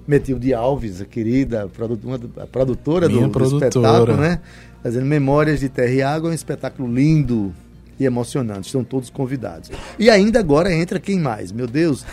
Metilde 0.09 0.55
Alves, 0.55 1.03
a 1.03 1.05
querida 1.05 1.65
a 1.65 2.47
produtora, 2.47 3.07
do, 3.07 3.29
do, 3.29 3.45
espetáculo, 3.45 4.17
né? 4.17 4.41
Fazendo 4.83 5.05
Memórias 5.05 5.61
de 5.61 5.69
Terra 5.69 5.93
e 5.93 6.01
Água, 6.01 6.31
um 6.31 6.33
espetáculo 6.33 6.91
lindo, 6.91 7.53
e 7.99 8.05
emocionante. 8.05 8.67
Estão 8.67 8.85
todos 8.85 9.11
convidados. 9.11 9.71
E 9.99 10.09
ainda 10.09 10.39
agora 10.39 10.73
entra 10.73 11.01
quem 11.01 11.19
mais? 11.19 11.51
Meu 11.53 11.67
Deus. 11.67 12.05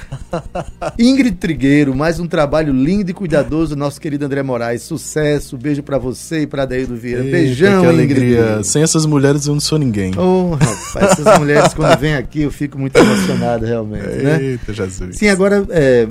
Ingrid 0.98 1.38
Trigueiro, 1.38 1.96
mais 1.96 2.20
um 2.20 2.28
trabalho 2.28 2.74
lindo 2.74 3.12
e 3.12 3.14
cuidadoso 3.14 3.76
do 3.76 3.80
nosso 3.80 4.00
querido 4.02 4.26
André 4.26 4.42
Moraes. 4.42 4.82
Sucesso, 4.82 5.58
beijo 5.58 5.84
para 5.84 5.98
você 5.98 6.42
e 6.42 6.48
para 6.48 6.64
Adaildo 6.64 6.96
Vieira. 6.96 7.24
Eita, 7.24 7.38
Beijão, 7.38 7.82
que 7.82 7.88
alegria. 7.88 8.40
Ingrid. 8.40 8.68
Sem 8.68 8.82
essas 8.82 9.06
mulheres 9.06 9.46
eu 9.46 9.54
não 9.54 9.62
sou 9.62 9.78
ninguém. 9.78 10.12
Oh, 10.18 10.56
rapaz, 10.56 11.20
essas 11.20 11.38
mulheres 11.40 11.74
quando 11.74 11.98
vêm 12.00 12.16
aqui 12.16 12.42
eu 12.42 12.52
fico 12.52 12.78
muito 12.78 12.98
emocionado 12.98 13.66
realmente, 13.66 14.08
né? 14.24 14.42
Eita, 14.42 14.74
Jesus. 14.74 15.18
Sim, 15.18 15.30
agora 15.30 15.66
é, 15.70 16.08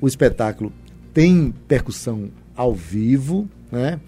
o 0.00 0.06
espetáculo 0.06 0.72
tem 1.14 1.54
percussão 1.66 2.28
ao 2.54 2.74
vivo, 2.74 3.48
né? 3.70 3.98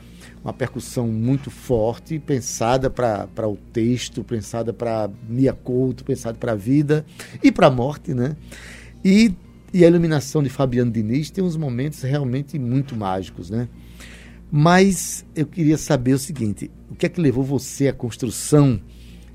Uma 0.49 0.53
percussão 0.55 1.07
muito 1.07 1.51
forte, 1.51 2.19
pensada 2.19 2.89
para 2.89 3.47
o 3.47 3.57
texto, 3.71 4.25
pensada 4.25 4.73
para 4.73 5.11
Mia 5.29 5.53
Couto, 5.53 6.05
pensada 6.05 6.39
para 6.39 6.53
a 6.53 6.55
vida 6.55 7.05
e 7.43 7.53
para 7.53 7.67
a 7.67 7.71
morte, 7.71 8.15
né? 8.15 8.35
E, 9.05 9.33
e 9.75 9.85
a 9.85 9.89
iluminação 9.89 10.43
de 10.43 10.49
Fabiano 10.49 10.91
Diniz 10.91 11.31
tem 11.31 11.45
uns 11.45 11.55
momentos 11.55 12.01
realmente 12.01 12.59
muito 12.59 12.97
mágicos, 12.97 13.51
né? 13.51 13.69
Mas 14.51 15.23
eu 15.37 15.45
queria 15.45 15.77
saber 15.77 16.15
o 16.15 16.19
seguinte: 16.19 16.71
o 16.91 16.95
que 16.95 17.05
é 17.05 17.09
que 17.11 17.21
levou 17.21 17.45
você 17.45 17.89
à 17.89 17.93
construção 17.93 18.81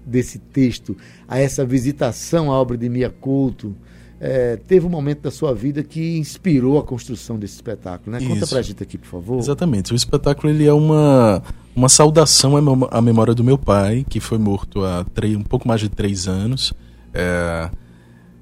desse 0.04 0.40
texto, 0.40 0.98
a 1.28 1.38
essa 1.38 1.64
visitação 1.64 2.52
à 2.52 2.60
obra 2.60 2.76
de 2.76 2.90
Mia 2.90 3.12
Couto? 3.12 3.76
É, 4.26 4.56
teve 4.56 4.86
um 4.86 4.90
momento 4.90 5.24
da 5.24 5.30
sua 5.30 5.54
vida 5.54 5.84
que 5.84 6.18
inspirou 6.18 6.80
a 6.80 6.84
construção 6.84 7.38
desse 7.38 7.56
espetáculo, 7.56 8.18
né? 8.18 8.26
Conta 8.26 8.48
pra 8.48 8.62
gente 8.62 8.82
aqui, 8.82 8.98
por 8.98 9.08
favor. 9.08 9.38
Exatamente. 9.38 9.92
O 9.92 9.96
espetáculo 9.98 10.50
ele 10.50 10.66
é 10.66 10.72
uma, 10.72 11.44
uma 11.76 11.90
saudação 11.90 12.54
à 12.90 13.02
memória 13.02 13.36
do 13.36 13.44
meu 13.44 13.58
pai, 13.58 14.06
que 14.08 14.22
foi 14.22 14.38
morto 14.38 14.82
há 14.86 15.04
três, 15.14 15.36
um 15.36 15.44
pouco 15.44 15.68
mais 15.68 15.82
de 15.82 15.90
três 15.90 16.26
anos. 16.26 16.74
É, 17.14 17.70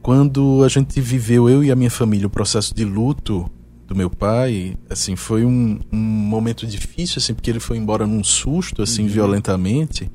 quando 0.04 0.64
a 0.64 0.68
gente 0.68 1.02
viveu, 1.02 1.50
eu 1.50 1.64
e 1.64 1.72
a 1.72 1.76
minha 1.76 1.90
família, 1.90 2.28
o 2.28 2.30
processo 2.30 2.76
de 2.76 2.86
luto 2.86 3.50
do 3.88 3.96
meu 3.96 4.10
pai, 4.12 4.78
assim, 4.88 5.16
foi 5.16 5.44
um, 5.44 5.80
um 5.92 5.98
momento 5.98 6.68
difícil, 6.68 7.18
assim, 7.18 7.34
porque 7.34 7.50
ele 7.50 7.60
foi 7.60 7.78
embora 7.78 8.06
num 8.06 8.24
susto, 8.24 8.84
assim, 8.84 9.02
uhum. 9.02 9.10
violentamente. 9.10 10.12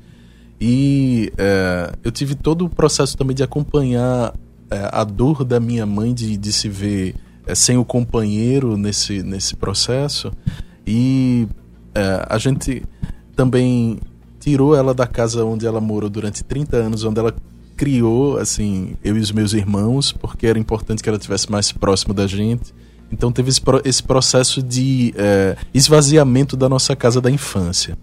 E 0.61 1.29
é, 1.37 1.91
eu 2.05 2.11
tive 2.11 2.35
todo 2.35 2.63
o 2.63 2.69
processo 2.69 3.17
também 3.17 3.35
de 3.35 3.43
acompanhar 3.43 4.33
é, 4.69 4.89
a 4.91 5.03
dor 5.03 5.43
da 5.43 5.59
minha 5.59 5.85
mãe 5.85 6.13
de, 6.13 6.37
de 6.37 6.53
se 6.53 6.69
ver 6.69 7.15
é, 7.45 7.55
sem 7.55 7.77
o 7.77 7.85
companheiro 7.85 8.77
nesse, 8.77 9.23
nesse 9.23 9.55
processo. 9.55 10.31
E 10.85 11.47
é, 11.95 12.25
a 12.29 12.37
gente 12.37 12.83
também 13.35 13.99
tirou 14.39 14.75
ela 14.75 14.93
da 14.93 15.07
casa 15.07 15.43
onde 15.45 15.65
ela 15.65 15.81
morou 15.81 16.09
durante 16.09 16.43
30 16.43 16.77
anos, 16.77 17.03
onde 17.03 17.19
ela 17.19 17.33
criou, 17.75 18.37
assim, 18.37 18.95
eu 19.03 19.15
e 19.15 19.19
os 19.19 19.31
meus 19.31 19.53
irmãos, 19.53 20.11
porque 20.11 20.47
era 20.47 20.57
importante 20.57 21.03
que 21.03 21.07
ela 21.07 21.17
estivesse 21.17 21.51
mais 21.51 21.71
próxima 21.71 22.13
da 22.13 22.25
gente. 22.25 22.73
Então 23.11 23.31
teve 23.31 23.49
esse, 23.49 23.61
esse 23.85 24.03
processo 24.03 24.61
de 24.61 25.13
é, 25.15 25.55
esvaziamento 25.73 26.57
da 26.57 26.67
nossa 26.67 26.95
casa 26.95 27.21
da 27.21 27.29
infância. 27.29 27.97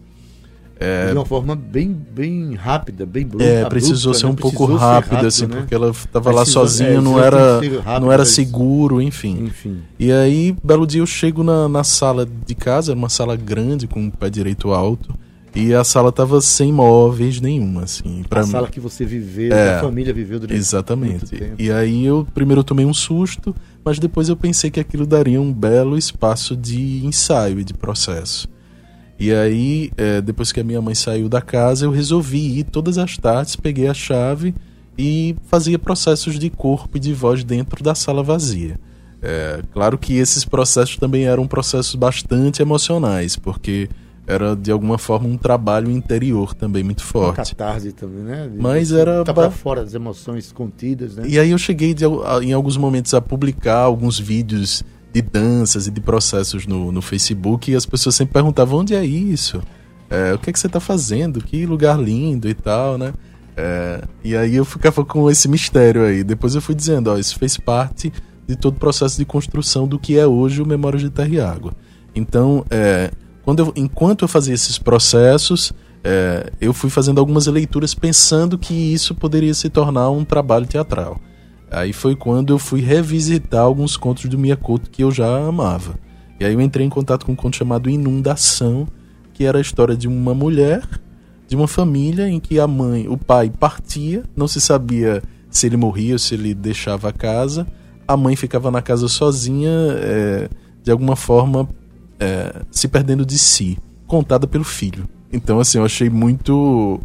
É, 0.84 1.06
de 1.06 1.12
uma 1.12 1.24
forma 1.24 1.54
bem, 1.56 1.96
bem 2.14 2.54
rápida, 2.54 3.06
bem 3.06 3.26
bruta. 3.26 3.44
É, 3.44 3.64
precisou 3.64 4.12
abrupta, 4.12 4.18
ser 4.20 4.26
um 4.26 4.30
né? 4.30 4.36
pouco 4.38 4.66
rápido, 4.74 5.12
rápido, 5.12 5.26
assim, 5.26 5.46
né? 5.46 5.56
porque 5.56 5.74
ela 5.74 5.90
estava 5.90 6.30
lá 6.30 6.44
sozinha, 6.44 6.90
é, 6.90 7.00
não 7.00 7.18
era, 7.18 7.60
não 8.00 8.12
era 8.12 8.24
seguro, 8.24 9.00
enfim. 9.00 9.44
enfim. 9.44 9.78
E 9.98 10.12
aí, 10.12 10.54
belo 10.62 10.86
dia 10.86 11.00
eu 11.00 11.06
chego 11.06 11.42
na, 11.42 11.68
na 11.68 11.82
sala 11.82 12.28
de 12.46 12.54
casa, 12.54 12.92
uma 12.92 13.08
sala 13.08 13.36
grande, 13.36 13.86
com 13.86 14.06
o 14.06 14.10
pé 14.10 14.28
direito 14.28 14.72
alto, 14.72 15.14
e 15.54 15.72
a 15.72 15.84
sala 15.84 16.08
estava 16.08 16.40
sem 16.40 16.72
móveis 16.72 17.40
nenhuma, 17.40 17.84
assim. 17.84 18.24
Pra 18.28 18.40
a 18.40 18.44
sala 18.44 18.68
que 18.68 18.80
você 18.80 19.04
viveu, 19.04 19.52
é, 19.52 19.76
a 19.76 19.80
família 19.80 20.12
viveu 20.12 20.40
durante 20.40 20.58
Exatamente. 20.58 21.26
tempo. 21.26 21.54
E 21.58 21.70
aí 21.70 22.04
eu 22.04 22.26
primeiro 22.34 22.64
tomei 22.64 22.84
um 22.84 22.94
susto, 22.94 23.54
mas 23.84 23.98
depois 23.98 24.28
eu 24.28 24.36
pensei 24.36 24.70
que 24.70 24.80
aquilo 24.80 25.06
daria 25.06 25.40
um 25.40 25.52
belo 25.52 25.96
espaço 25.96 26.56
de 26.56 27.06
ensaio 27.06 27.60
e 27.60 27.64
de 27.64 27.72
processo. 27.72 28.48
E 29.18 29.32
aí, 29.32 29.90
é, 29.96 30.20
depois 30.20 30.50
que 30.50 30.60
a 30.60 30.64
minha 30.64 30.82
mãe 30.82 30.94
saiu 30.94 31.28
da 31.28 31.40
casa, 31.40 31.86
eu 31.86 31.90
resolvi 31.90 32.58
ir 32.58 32.64
todas 32.64 32.98
as 32.98 33.16
tardes, 33.16 33.56
peguei 33.56 33.86
a 33.86 33.94
chave 33.94 34.54
e 34.98 35.36
fazia 35.46 35.78
processos 35.78 36.38
de 36.38 36.50
corpo 36.50 36.96
e 36.96 37.00
de 37.00 37.12
voz 37.12 37.44
dentro 37.44 37.82
da 37.82 37.94
sala 37.94 38.22
vazia. 38.22 38.78
É, 39.22 39.62
claro 39.72 39.96
que 39.96 40.14
esses 40.16 40.44
processos 40.44 40.96
também 40.96 41.24
eram 41.24 41.46
processos 41.46 41.94
bastante 41.94 42.60
emocionais, 42.60 43.36
porque 43.36 43.88
era 44.26 44.56
de 44.56 44.70
alguma 44.70 44.98
forma 44.98 45.28
um 45.28 45.36
trabalho 45.36 45.90
interior 45.90 46.54
também 46.54 46.82
muito 46.82 47.02
forte. 47.02 47.38
Uma 47.38 47.44
catarse 47.44 47.92
também, 47.92 48.22
né? 48.22 48.50
Mas 48.58 48.90
era 48.92 49.24
tá 49.24 49.32
para 49.32 49.50
fora 49.50 49.82
das 49.82 49.94
emoções 49.94 50.50
contidas, 50.52 51.16
né? 51.16 51.24
E 51.26 51.38
aí 51.38 51.50
eu 51.50 51.58
cheguei 51.58 51.94
de, 51.94 52.04
em 52.42 52.52
alguns 52.52 52.76
momentos 52.76 53.14
a 53.14 53.20
publicar 53.20 53.78
alguns 53.78 54.18
vídeos 54.18 54.82
de 55.14 55.22
danças 55.22 55.86
e 55.86 55.92
de 55.92 56.00
processos 56.00 56.66
no, 56.66 56.90
no 56.90 57.00
Facebook 57.00 57.70
e 57.70 57.76
as 57.76 57.86
pessoas 57.86 58.16
sempre 58.16 58.34
perguntavam 58.34 58.80
onde 58.80 58.94
é 58.94 59.04
isso? 59.04 59.62
É, 60.10 60.34
o 60.34 60.38
que 60.38 60.50
é 60.50 60.52
que 60.52 60.58
você 60.58 60.66
está 60.66 60.80
fazendo? 60.80 61.40
Que 61.40 61.64
lugar 61.64 61.98
lindo 61.98 62.48
e 62.48 62.54
tal, 62.54 62.98
né? 62.98 63.14
É, 63.56 64.02
e 64.24 64.36
aí 64.36 64.56
eu 64.56 64.64
ficava 64.64 65.04
com 65.04 65.30
esse 65.30 65.48
mistério 65.48 66.04
aí. 66.04 66.24
Depois 66.24 66.56
eu 66.56 66.60
fui 66.60 66.74
dizendo, 66.74 67.12
ó, 67.12 67.16
isso 67.16 67.38
fez 67.38 67.56
parte 67.56 68.12
de 68.46 68.56
todo 68.56 68.74
o 68.74 68.78
processo 68.78 69.16
de 69.16 69.24
construção 69.24 69.86
do 69.86 69.98
que 69.98 70.18
é 70.18 70.26
hoje 70.26 70.60
o 70.60 70.66
Memórias 70.66 71.02
de 71.02 71.10
Terra 71.10 71.28
e 71.28 71.40
Água. 71.40 71.72
Então, 72.14 72.66
é, 72.68 73.10
quando 73.44 73.60
eu, 73.60 73.72
enquanto 73.76 74.22
eu 74.22 74.28
fazia 74.28 74.54
esses 74.54 74.78
processos, 74.78 75.72
é, 76.02 76.50
eu 76.60 76.74
fui 76.74 76.90
fazendo 76.90 77.20
algumas 77.20 77.46
leituras 77.46 77.94
pensando 77.94 78.58
que 78.58 78.74
isso 78.74 79.14
poderia 79.14 79.54
se 79.54 79.70
tornar 79.70 80.10
um 80.10 80.24
trabalho 80.24 80.66
teatral. 80.66 81.20
Aí 81.74 81.92
foi 81.92 82.14
quando 82.14 82.52
eu 82.52 82.58
fui 82.58 82.80
revisitar 82.80 83.62
alguns 83.62 83.96
contos 83.96 84.26
do 84.26 84.38
Miyakoto 84.38 84.88
que 84.90 85.02
eu 85.02 85.10
já 85.10 85.26
amava. 85.26 85.98
E 86.38 86.44
aí 86.44 86.54
eu 86.54 86.60
entrei 86.60 86.86
em 86.86 86.90
contato 86.90 87.26
com 87.26 87.32
um 87.32 87.36
conto 87.36 87.56
chamado 87.56 87.90
Inundação, 87.90 88.86
que 89.32 89.44
era 89.44 89.58
a 89.58 89.60
história 89.60 89.96
de 89.96 90.06
uma 90.06 90.32
mulher, 90.34 90.88
de 91.48 91.56
uma 91.56 91.66
família 91.66 92.28
em 92.28 92.38
que 92.38 92.60
a 92.60 92.66
mãe, 92.68 93.08
o 93.08 93.16
pai 93.16 93.50
partia, 93.50 94.22
não 94.36 94.46
se 94.46 94.60
sabia 94.60 95.20
se 95.50 95.66
ele 95.66 95.76
morria 95.76 96.12
ou 96.12 96.18
se 96.18 96.34
ele 96.34 96.54
deixava 96.54 97.08
a 97.08 97.12
casa. 97.12 97.66
A 98.06 98.16
mãe 98.16 98.36
ficava 98.36 98.70
na 98.70 98.80
casa 98.80 99.08
sozinha, 99.08 99.70
é, 99.96 100.48
de 100.82 100.92
alguma 100.92 101.16
forma 101.16 101.68
é, 102.20 102.62
se 102.70 102.86
perdendo 102.86 103.26
de 103.26 103.36
si, 103.36 103.76
contada 104.06 104.46
pelo 104.46 104.64
filho. 104.64 105.08
Então, 105.32 105.58
assim, 105.58 105.78
eu 105.78 105.84
achei 105.84 106.08
muito 106.08 107.00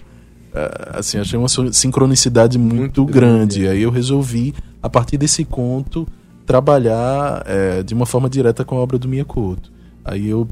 assim, 0.92 1.18
achei 1.18 1.38
uma 1.38 1.48
sincronicidade 1.72 2.58
muito, 2.58 2.78
muito 2.78 3.06
grande. 3.06 3.60
grande. 3.60 3.68
Aí 3.68 3.82
eu 3.82 3.92
resolvi, 3.92 4.54
a 4.82 4.90
partir 4.90 5.18
desse 5.18 5.46
conto, 5.46 6.08
trabalhar 6.46 7.44
é, 7.46 7.84
de 7.84 7.94
uma 7.94 8.06
forma 8.06 8.30
direta 8.30 8.66
com 8.66 8.78
a 8.78 8.80
obra 8.80 8.98
do 8.98 9.08
Miyakoto. 9.08 9.72
Aí 10.04 10.28
eu 10.28 10.48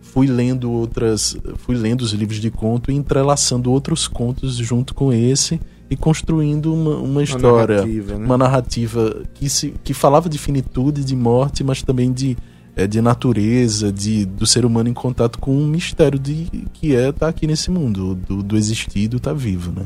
fui 0.00 0.26
lendo 0.26 0.70
outras, 0.70 1.36
fui 1.56 1.76
lendo 1.76 2.02
os 2.02 2.12
livros 2.12 2.40
de 2.40 2.50
conto 2.50 2.90
e 2.90 2.94
entrelaçando 2.94 3.70
outros 3.70 4.08
contos 4.08 4.56
junto 4.56 4.94
com 4.94 5.12
esse 5.12 5.60
e 5.88 5.96
construindo 5.96 6.72
uma, 6.72 6.96
uma 6.96 7.22
história, 7.22 7.76
uma 7.76 7.84
narrativa, 7.84 8.18
né? 8.18 8.24
uma 8.24 8.38
narrativa 8.38 9.22
que, 9.34 9.48
se, 9.48 9.74
que 9.82 9.94
falava 9.94 10.28
de 10.28 10.38
finitude, 10.38 11.04
de 11.04 11.16
morte, 11.16 11.64
mas 11.64 11.82
também 11.82 12.12
de 12.12 12.36
é, 12.80 12.86
de 12.86 13.00
natureza, 13.02 13.92
de, 13.92 14.24
do 14.24 14.46
ser 14.46 14.64
humano 14.64 14.88
em 14.88 14.94
contato 14.94 15.38
com 15.38 15.54
um 15.54 15.66
mistério 15.66 16.18
de 16.18 16.46
que 16.72 16.96
é 16.96 17.10
estar 17.10 17.12
tá 17.12 17.28
aqui 17.28 17.46
nesse 17.46 17.70
mundo, 17.70 18.14
do, 18.14 18.42
do 18.42 18.56
existir, 18.56 19.06
do 19.06 19.18
estar 19.18 19.32
tá 19.32 19.36
vivo, 19.36 19.70
né? 19.70 19.84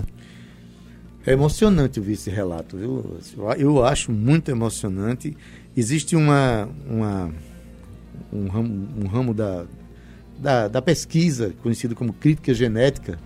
É 1.26 1.32
emocionante 1.32 1.98
ouvir 1.98 2.12
esse 2.12 2.30
relato, 2.30 2.76
viu? 2.76 3.18
Eu 3.58 3.82
acho 3.84 4.12
muito 4.12 4.50
emocionante. 4.50 5.36
Existe 5.76 6.14
uma, 6.14 6.68
uma 6.88 7.32
um 8.32 8.46
ramo, 8.46 8.88
um 9.02 9.06
ramo 9.08 9.34
da, 9.34 9.64
da, 10.38 10.68
da 10.68 10.82
pesquisa, 10.82 11.52
conhecido 11.62 11.96
como 11.96 12.12
crítica 12.12 12.54
genética, 12.54 13.18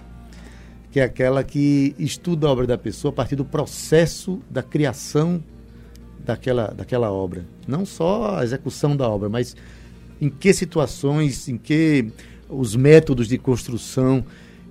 que 0.90 1.00
é 1.00 1.02
aquela 1.02 1.44
que 1.44 1.94
estuda 1.98 2.46
a 2.46 2.50
obra 2.50 2.66
da 2.66 2.78
pessoa 2.78 3.10
a 3.10 3.14
partir 3.14 3.36
do 3.36 3.44
processo 3.44 4.40
da 4.48 4.62
criação 4.62 5.42
daquela, 6.28 6.66
daquela 6.76 7.10
obra. 7.10 7.46
Não 7.66 7.86
só 7.86 8.36
a 8.38 8.44
execução 8.44 8.94
da 8.94 9.08
obra, 9.08 9.30
mas 9.30 9.56
em 10.20 10.28
que 10.28 10.52
situações, 10.52 11.48
em 11.48 11.56
que 11.56 12.08
os 12.50 12.76
métodos 12.76 13.28
de 13.28 13.38
construção. 13.38 14.22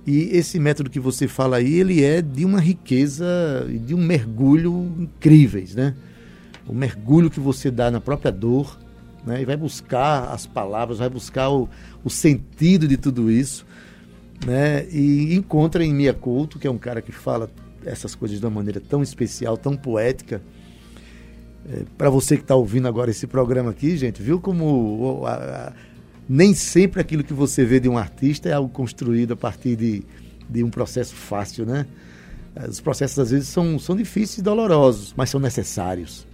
E 0.06 0.36
esse 0.36 0.60
método 0.60 0.88
que 0.88 1.00
você 1.00 1.26
fala 1.26 1.56
aí, 1.56 1.74
ele 1.74 2.04
é 2.04 2.22
de 2.22 2.44
uma 2.44 2.60
riqueza 2.60 3.26
e 3.68 3.76
de 3.76 3.92
um 3.92 3.98
mergulho 3.98 4.94
incríveis, 4.98 5.74
né? 5.74 5.94
O 6.66 6.72
mergulho 6.72 7.28
que 7.28 7.40
você 7.40 7.70
dá 7.70 7.90
na 7.90 8.00
própria 8.00 8.30
dor, 8.30 8.78
né? 9.26 9.42
E 9.42 9.44
vai 9.44 9.56
buscar 9.56 10.32
as 10.32 10.46
palavras, 10.46 10.98
vai 10.98 11.10
buscar 11.10 11.50
o, 11.50 11.68
o 12.04 12.08
sentido 12.08 12.86
de 12.86 12.96
tudo 12.96 13.30
isso, 13.30 13.66
né? 14.46 14.86
E 14.90 15.34
encontra 15.34 15.84
em 15.84 15.92
Mia 15.92 16.14
Couto, 16.14 16.56
que 16.56 16.68
é 16.68 16.70
um 16.70 16.78
cara 16.78 17.02
que 17.02 17.10
fala 17.10 17.50
essas 17.84 18.14
coisas 18.14 18.38
de 18.38 18.46
uma 18.46 18.52
maneira 18.52 18.80
tão 18.80 19.02
especial, 19.02 19.56
tão 19.56 19.76
poética, 19.76 20.40
Para 21.96 22.08
você 22.08 22.36
que 22.36 22.42
está 22.42 22.54
ouvindo 22.54 22.88
agora 22.88 23.10
esse 23.10 23.26
programa 23.26 23.70
aqui, 23.70 23.96
gente, 23.96 24.22
viu 24.22 24.40
como 24.40 25.22
a, 25.26 25.32
a, 25.32 25.72
nem 26.28 26.54
sempre 26.54 27.00
aquilo 27.00 27.22
que 27.22 27.34
você 27.34 27.64
vê 27.64 27.78
de 27.78 27.88
um 27.88 27.98
artista 27.98 28.48
é 28.48 28.52
algo 28.52 28.70
construído 28.70 29.32
a 29.32 29.36
partir 29.36 29.76
de, 29.76 30.02
de 30.48 30.64
um 30.64 30.70
processo 30.70 31.14
fácil, 31.14 31.66
né? 31.66 31.86
Os 32.68 32.80
processos 32.80 33.18
às 33.18 33.30
vezes 33.30 33.48
são, 33.48 33.78
são 33.78 33.94
difíceis 33.94 34.38
e 34.38 34.42
dolorosos, 34.42 35.14
mas 35.16 35.30
são 35.30 35.38
necessários. 35.38 36.26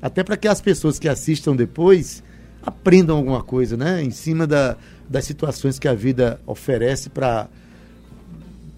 Até 0.00 0.24
para 0.24 0.36
que 0.36 0.48
as 0.48 0.60
pessoas 0.60 0.98
que 0.98 1.08
assistam 1.08 1.54
depois 1.54 2.22
aprendam 2.62 3.16
alguma 3.16 3.42
coisa, 3.42 3.76
né? 3.76 4.02
Em 4.02 4.10
cima 4.10 4.46
da, 4.46 4.76
das 5.08 5.24
situações 5.24 5.78
que 5.78 5.88
a 5.88 5.94
vida 5.94 6.40
oferece 6.46 7.08
para. 7.08 7.48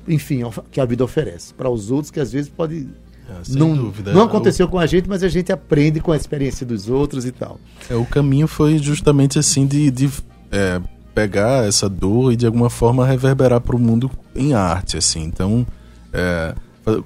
Enfim, 0.09 0.43
que 0.71 0.81
a 0.81 0.85
vida 0.85 1.05
oferece. 1.05 1.55
Para 1.55 1.71
os 1.71 1.91
outros 1.91 2.11
que 2.11 2.21
às 2.21 2.33
vezes 2.33 2.51
pode. 2.51 2.89
Ah, 3.31 3.43
não, 3.51 3.77
dúvida. 3.77 4.13
não 4.13 4.23
aconteceu 4.23 4.69
com 4.69 4.79
a 4.79 4.87
gente, 4.87 5.09
mas 5.09 5.23
a 5.23 5.29
gente 5.29 5.53
aprende 5.53 6.01
com 6.01 6.13
a 6.13 6.17
experiência 6.17 6.67
dos 6.67 6.89
outros 6.89 7.25
e 7.25 7.33
tal. 7.33 7.61
É, 7.89 7.95
o 7.95 8.05
caminho 8.05 8.49
foi 8.49 8.79
justamente 8.79 9.39
assim 9.39 9.67
de, 9.67 9.91
de 9.91 10.11
é, 10.51 10.81
pegar 11.15 11.67
essa 11.67 11.89
dor 11.89 12.33
e 12.33 12.37
de 12.37 12.47
alguma 12.47 12.71
forma 12.71 13.07
reverberar 13.07 13.61
para 13.61 13.77
o 13.77 13.79
mundo 13.79 14.11
em 14.35 14.55
arte, 14.55 14.97
assim. 14.97 15.23
Então, 15.23 15.67
é, 16.13 16.55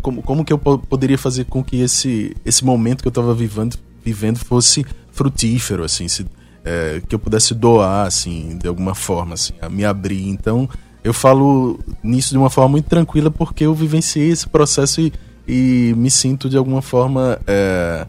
como, 0.00 0.22
como 0.22 0.44
que 0.44 0.52
eu 0.52 0.58
poderia 0.58 1.18
fazer 1.18 1.44
com 1.44 1.62
que 1.62 1.80
esse, 1.80 2.34
esse 2.44 2.64
momento 2.64 3.02
que 3.02 3.08
eu 3.08 3.10
estava 3.10 3.34
vivendo, 3.34 3.76
vivendo 4.04 4.38
fosse 4.38 4.84
frutífero, 5.10 5.84
assim, 5.84 6.08
se, 6.08 6.26
é, 6.64 7.02
que 7.06 7.14
eu 7.14 7.18
pudesse 7.18 7.54
doar, 7.54 8.06
assim, 8.06 8.58
de 8.60 8.68
alguma 8.68 8.94
forma, 8.94 9.34
assim, 9.34 9.52
a 9.60 9.68
me 9.68 9.84
abrir. 9.84 10.28
Então, 10.28 10.68
eu 11.02 11.12
falo 11.12 11.78
nisso 12.02 12.30
de 12.30 12.38
uma 12.38 12.50
forma 12.50 12.70
muito 12.70 12.88
tranquila 12.88 13.30
porque 13.30 13.64
eu 13.64 13.74
vivenciei 13.74 14.30
esse 14.30 14.48
processo 14.48 15.00
e, 15.00 15.12
e 15.46 15.94
me 15.96 16.10
sinto 16.10 16.48
de 16.48 16.56
alguma 16.56 16.82
forma 16.82 17.38
é, 17.46 18.06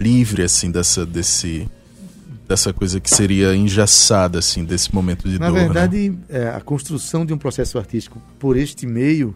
livre, 0.00 0.42
assim, 0.42 0.70
dessa, 0.70 1.04
desse, 1.04 1.68
dessa 2.48 2.72
coisa 2.72 3.00
que 3.00 3.10
seria 3.10 3.54
engessada, 3.54 4.38
assim, 4.38 4.64
desse 4.64 4.94
momento 4.94 5.28
de 5.28 5.38
Na 5.38 5.48
dor. 5.48 5.54
Na 5.54 5.60
né? 5.60 5.64
verdade, 5.64 6.10
né? 6.10 6.16
é, 6.28 6.48
a 6.48 6.60
construção 6.60 7.24
de 7.24 7.32
um 7.32 7.38
processo 7.38 7.78
artístico 7.78 8.20
por 8.38 8.56
este 8.56 8.86
meio, 8.86 9.34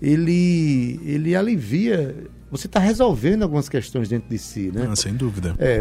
ele, 0.00 1.00
ele 1.04 1.34
alivia 1.34 2.14
você 2.50 2.66
está 2.66 2.80
resolvendo 2.80 3.44
algumas 3.44 3.68
questões 3.68 4.08
dentro 4.08 4.28
de 4.28 4.36
si, 4.36 4.72
né? 4.74 4.88
Ah, 4.90 4.96
sem 4.96 5.14
dúvida. 5.14 5.54
É, 5.56 5.80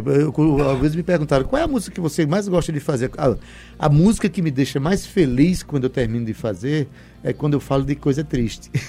vezes 0.80 0.96
me 0.96 1.02
perguntaram 1.02 1.44
qual 1.44 1.60
é 1.60 1.66
a 1.66 1.68
música 1.68 1.96
que 1.96 2.00
você 2.00 2.28
mais 2.28 2.48
gosta 2.48 2.72
de 2.72 2.80
fazer. 2.80 3.10
A, 3.18 3.36
a, 3.80 3.90
música 3.90 4.30
que 4.30 4.40
me 4.40 4.52
deixa 4.52 4.80
mais 4.80 5.04
feliz 5.04 5.64
quando 5.64 5.86
eu 5.86 5.90
termino 5.90 6.26
de 6.26 6.34
fazer 6.34 6.88
é 7.24 7.34
quando 7.34 7.56
eu 7.56 7.60
falo 7.60 7.84
de 7.84 7.96
coisa 7.96 8.24
triste. 8.24 8.70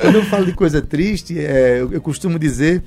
quando 0.00 0.16
eu 0.16 0.24
falo 0.24 0.46
de 0.46 0.52
coisa 0.52 0.80
triste, 0.80 1.38
é, 1.38 1.80
eu, 1.80 1.92
eu 1.92 2.00
costumo 2.00 2.38
dizer 2.38 2.82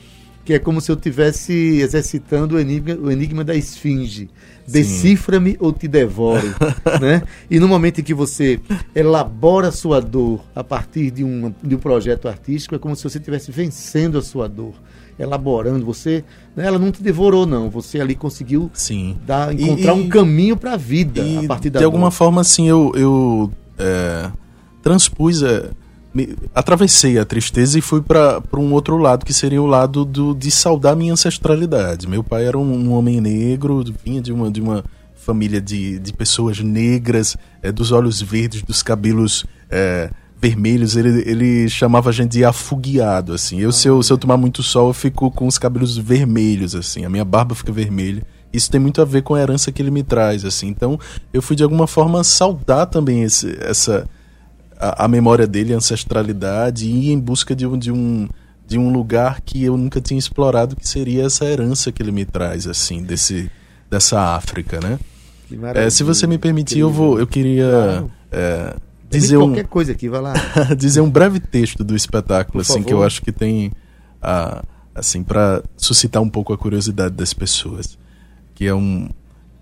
que 0.46 0.54
é 0.54 0.60
como 0.60 0.82
se 0.82 0.92
eu 0.92 0.96
estivesse 0.96 1.54
exercitando 1.54 2.56
o 2.56 2.60
enigma, 2.60 2.96
o 2.96 3.10
enigma 3.10 3.44
da 3.44 3.56
esfinge. 3.56 4.30
Decifra-me 4.68 5.58
ou 5.60 5.72
te 5.72 5.88
devoro. 5.88 6.54
né? 7.02 7.24
E 7.50 7.60
no 7.60 7.68
momento 7.68 8.00
em 8.00 8.04
que 8.04 8.14
você 8.14 8.60
elabora 8.94 9.70
a 9.70 9.72
sua 9.72 10.02
dor 10.02 10.44
a 10.56 10.64
partir 10.64 11.12
de 11.12 11.24
um, 11.24 11.54
de 11.64 11.76
um 11.76 11.78
projeto 11.78 12.28
artístico, 12.28 12.76
é 12.76 12.80
como 12.80 12.96
se 12.96 13.04
você 13.04 13.18
estivesse 13.18 13.52
vencendo 13.52 14.18
a 14.18 14.22
sua 14.22 14.48
dor. 14.48 14.74
Elaborando, 15.18 15.86
você. 15.86 16.24
Né, 16.56 16.66
ela 16.66 16.80
não 16.80 16.92
te 16.92 17.04
devorou, 17.04 17.46
não. 17.46 17.70
Você 17.70 18.00
ali 18.00 18.16
conseguiu 18.16 18.72
Sim. 18.74 19.18
Dar, 19.26 19.54
encontrar 19.54 19.96
e, 19.96 20.02
um 20.02 20.10
caminho 20.10 20.58
para 20.58 20.74
a 20.74 20.78
vida 20.78 21.22
a 21.40 21.48
partir 21.48 21.70
da 21.70 21.80
De 21.80 21.84
dor. 21.84 21.86
alguma 21.86 22.10
forma, 22.10 22.42
assim, 22.42 22.68
eu, 22.68 22.92
eu 22.96 23.52
é, 23.78 24.32
transpus. 24.82 25.44
É, 25.44 25.70
me, 26.14 26.36
atravessei 26.54 27.18
a 27.18 27.26
tristeza 27.26 27.78
e 27.78 27.82
fui 27.82 28.02
para 28.02 28.42
um 28.54 28.72
outro 28.74 28.98
lado, 28.98 29.26
que 29.26 29.34
seria 29.34 29.62
o 29.62 29.66
lado 29.66 30.06
do, 30.06 30.34
de 30.34 30.52
saudar 30.52 30.96
minha 30.96 31.14
ancestralidade. 31.14 32.08
Meu 32.08 32.24
pai 32.24 32.46
era 32.46 32.58
um, 32.58 32.72
um 32.72 32.92
homem 32.92 33.20
negro, 33.20 33.84
vinha 34.06 34.22
de 34.22 34.32
uma, 34.32 34.52
de 34.52 34.62
uma 34.62 34.84
família 35.16 35.60
de, 35.60 35.98
de 36.00 36.14
pessoas 36.14 36.60
negras, 36.60 37.36
é, 37.62 37.72
dos 37.72 37.92
olhos 37.92 38.22
verdes, 38.22 38.62
dos 38.62 38.84
cabelos 38.84 39.46
é, 39.70 40.12
vermelhos. 40.40 40.96
Ele, 40.96 41.24
ele 41.26 41.70
chamava 41.70 42.10
a 42.10 42.14
gente 42.14 42.32
de 42.32 42.46
afogueado, 42.46 43.34
assim. 43.34 43.60
Eu, 43.60 43.72
se, 43.72 43.88
eu, 43.88 44.04
se 44.04 44.12
eu 44.12 44.18
tomar 44.18 44.38
muito 44.38 44.62
sol, 44.62 44.90
eu 44.90 44.94
fico 44.94 45.32
com 45.32 45.48
os 45.48 45.58
cabelos 45.58 45.98
vermelhos, 45.98 46.76
assim. 46.76 47.06
A 47.06 47.10
minha 47.10 47.26
barba 47.26 47.56
fica 47.56 47.72
vermelha. 47.72 48.24
Isso 48.52 48.70
tem 48.70 48.80
muito 48.80 49.02
a 49.02 49.06
ver 49.06 49.24
com 49.24 49.34
a 49.34 49.42
herança 49.42 49.72
que 49.72 49.82
ele 49.82 49.90
me 49.90 50.04
traz, 50.04 50.46
assim. 50.46 50.68
Então, 50.68 51.00
eu 51.34 51.42
fui 51.42 51.56
de 51.56 51.64
alguma 51.64 51.88
forma 51.88 52.24
saudar 52.24 52.86
também 52.86 53.24
esse, 53.24 53.58
essa 53.60 54.08
a, 54.78 55.06
a, 55.06 55.08
memória 55.08 55.48
dele, 55.48 55.74
a 55.74 55.78
ancestralidade, 55.78 56.86
e 56.86 57.10
ir 57.10 57.12
em 57.12 57.20
busca 57.20 57.56
de 57.56 57.66
um, 57.66 57.78
de, 57.78 57.92
um, 57.92 58.28
de 58.68 58.78
um 58.78 58.92
lugar 58.92 59.42
que 59.42 59.64
eu 59.64 59.78
nunca 59.78 60.02
tinha 60.02 60.18
explorado, 60.18 60.76
que 60.76 60.88
seria 60.88 61.26
essa 61.26 61.46
herança 61.46 61.92
que 61.92 62.02
ele 62.02 62.12
me 62.12 62.26
traz, 62.26 62.68
assim, 62.68 63.04
desse, 63.04 63.50
dessa 63.90 64.36
África, 64.36 64.80
né? 64.80 65.00
É, 65.76 65.90
se 65.90 66.04
você 66.04 66.26
me 66.26 66.38
permitir, 66.38 66.80
eu 66.80 66.90
vou, 66.90 67.20
eu 67.20 67.28
queria 67.28 67.70
claro. 67.70 68.12
é, 68.32 68.76
dizer 69.10 69.38
um 69.38 69.48
qualquer 69.48 69.68
coisa 69.68 69.92
aqui, 69.92 70.10
vai 70.10 70.22
lá. 70.22 70.34
dizer 70.78 71.02
um 71.02 71.10
breve 71.10 71.40
texto 71.40 71.84
do 71.84 71.96
espetáculo, 71.96 72.54
Por 72.54 72.62
assim, 72.62 72.74
favor. 72.74 72.88
que 72.88 72.94
eu 72.94 73.04
acho 73.04 73.22
que 73.22 73.32
tem 73.32 73.72
a, 74.22 74.64
assim 74.96 75.24
para 75.24 75.62
suscitar 75.78 76.22
um 76.22 76.30
pouco 76.30 76.54
a 76.54 76.58
curiosidade 76.58 77.14
das 77.16 77.34
pessoas, 77.34 78.00
que 78.56 78.66
é 78.66 78.74
um 78.74 79.10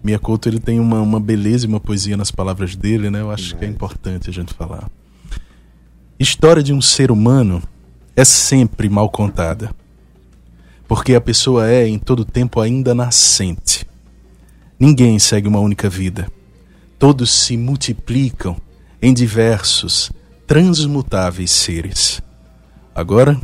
Mia 0.04 0.18
Couto 0.18 0.50
ele 0.50 0.60
tem 0.60 0.80
uma, 0.80 1.02
uma 1.02 1.20
beleza 1.20 1.66
e 1.66 1.70
uma 1.70 1.80
poesia 1.80 2.18
nas 2.18 2.32
palavras 2.32 2.76
dele, 2.76 3.10
né? 3.10 3.22
Eu 3.22 3.30
acho 3.30 3.56
que 3.56 3.64
é 3.64 3.68
importante 3.68 4.30
a 4.30 4.34
gente 4.34 4.54
falar. 4.54 4.90
História 6.22 6.62
de 6.62 6.72
um 6.72 6.80
ser 6.80 7.10
humano 7.10 7.64
é 8.16 8.24
sempre 8.24 8.88
mal 8.88 9.10
contada, 9.10 9.74
porque 10.88 11.16
a 11.16 11.20
pessoa 11.20 11.68
é 11.68 11.88
em 11.88 11.98
todo 11.98 12.24
tempo 12.24 12.60
ainda 12.60 12.94
nascente. 12.94 13.88
Ninguém 14.80 15.18
segue 15.18 15.48
uma 15.48 15.60
única 15.60 15.90
vida. 15.90 16.32
Todos 17.00 17.34
se 17.34 17.58
multiplicam 17.58 18.56
em 19.02 19.12
diversos, 19.16 20.12
transmutáveis 20.46 21.50
seres. 21.50 22.22
Agora, 22.94 23.42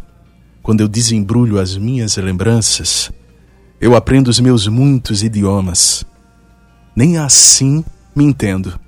quando 0.61 0.81
eu 0.81 0.87
desembrulho 0.87 1.59
as 1.59 1.75
minhas 1.75 2.15
lembranças, 2.17 3.11
eu 3.81 3.95
aprendo 3.95 4.27
os 4.27 4.39
meus 4.39 4.67
muitos 4.67 5.23
idiomas. 5.23 6.05
Nem 6.95 7.17
assim 7.17 7.83
me 8.15 8.23
entendo, 8.23 8.79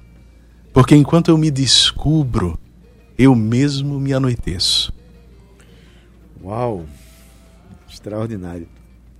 porque 0.71 0.95
enquanto 0.95 1.29
eu 1.29 1.39
me 1.39 1.49
descubro 1.49 2.55
eu 3.19 3.35
mesmo 3.35 3.99
me 3.99 4.13
anoiteço. 4.13 4.93
Uau! 6.41 6.85
Extraordinário. 7.89 8.65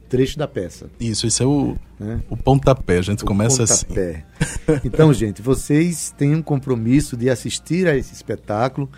Trecho 0.07 0.39
da 0.39 0.47
peça. 0.47 0.89
Isso, 0.99 1.27
esse 1.27 1.43
é 1.43 1.45
o, 1.45 1.75
é. 1.99 2.19
o 2.29 2.37
pontapé. 2.37 2.99
A 2.99 3.01
gente 3.01 3.23
o 3.23 3.27
começa 3.27 3.63
assim. 3.63 3.85
pontapé. 3.85 4.25
assim. 4.39 4.79
Então, 4.85 5.13
gente, 5.13 5.41
vocês 5.41 6.13
têm 6.17 6.33
um 6.33 6.41
compromisso 6.41 7.17
de 7.17 7.29
assistir 7.29 7.87
a 7.87 7.97
esse 7.97 8.13
espetáculo 8.13 8.89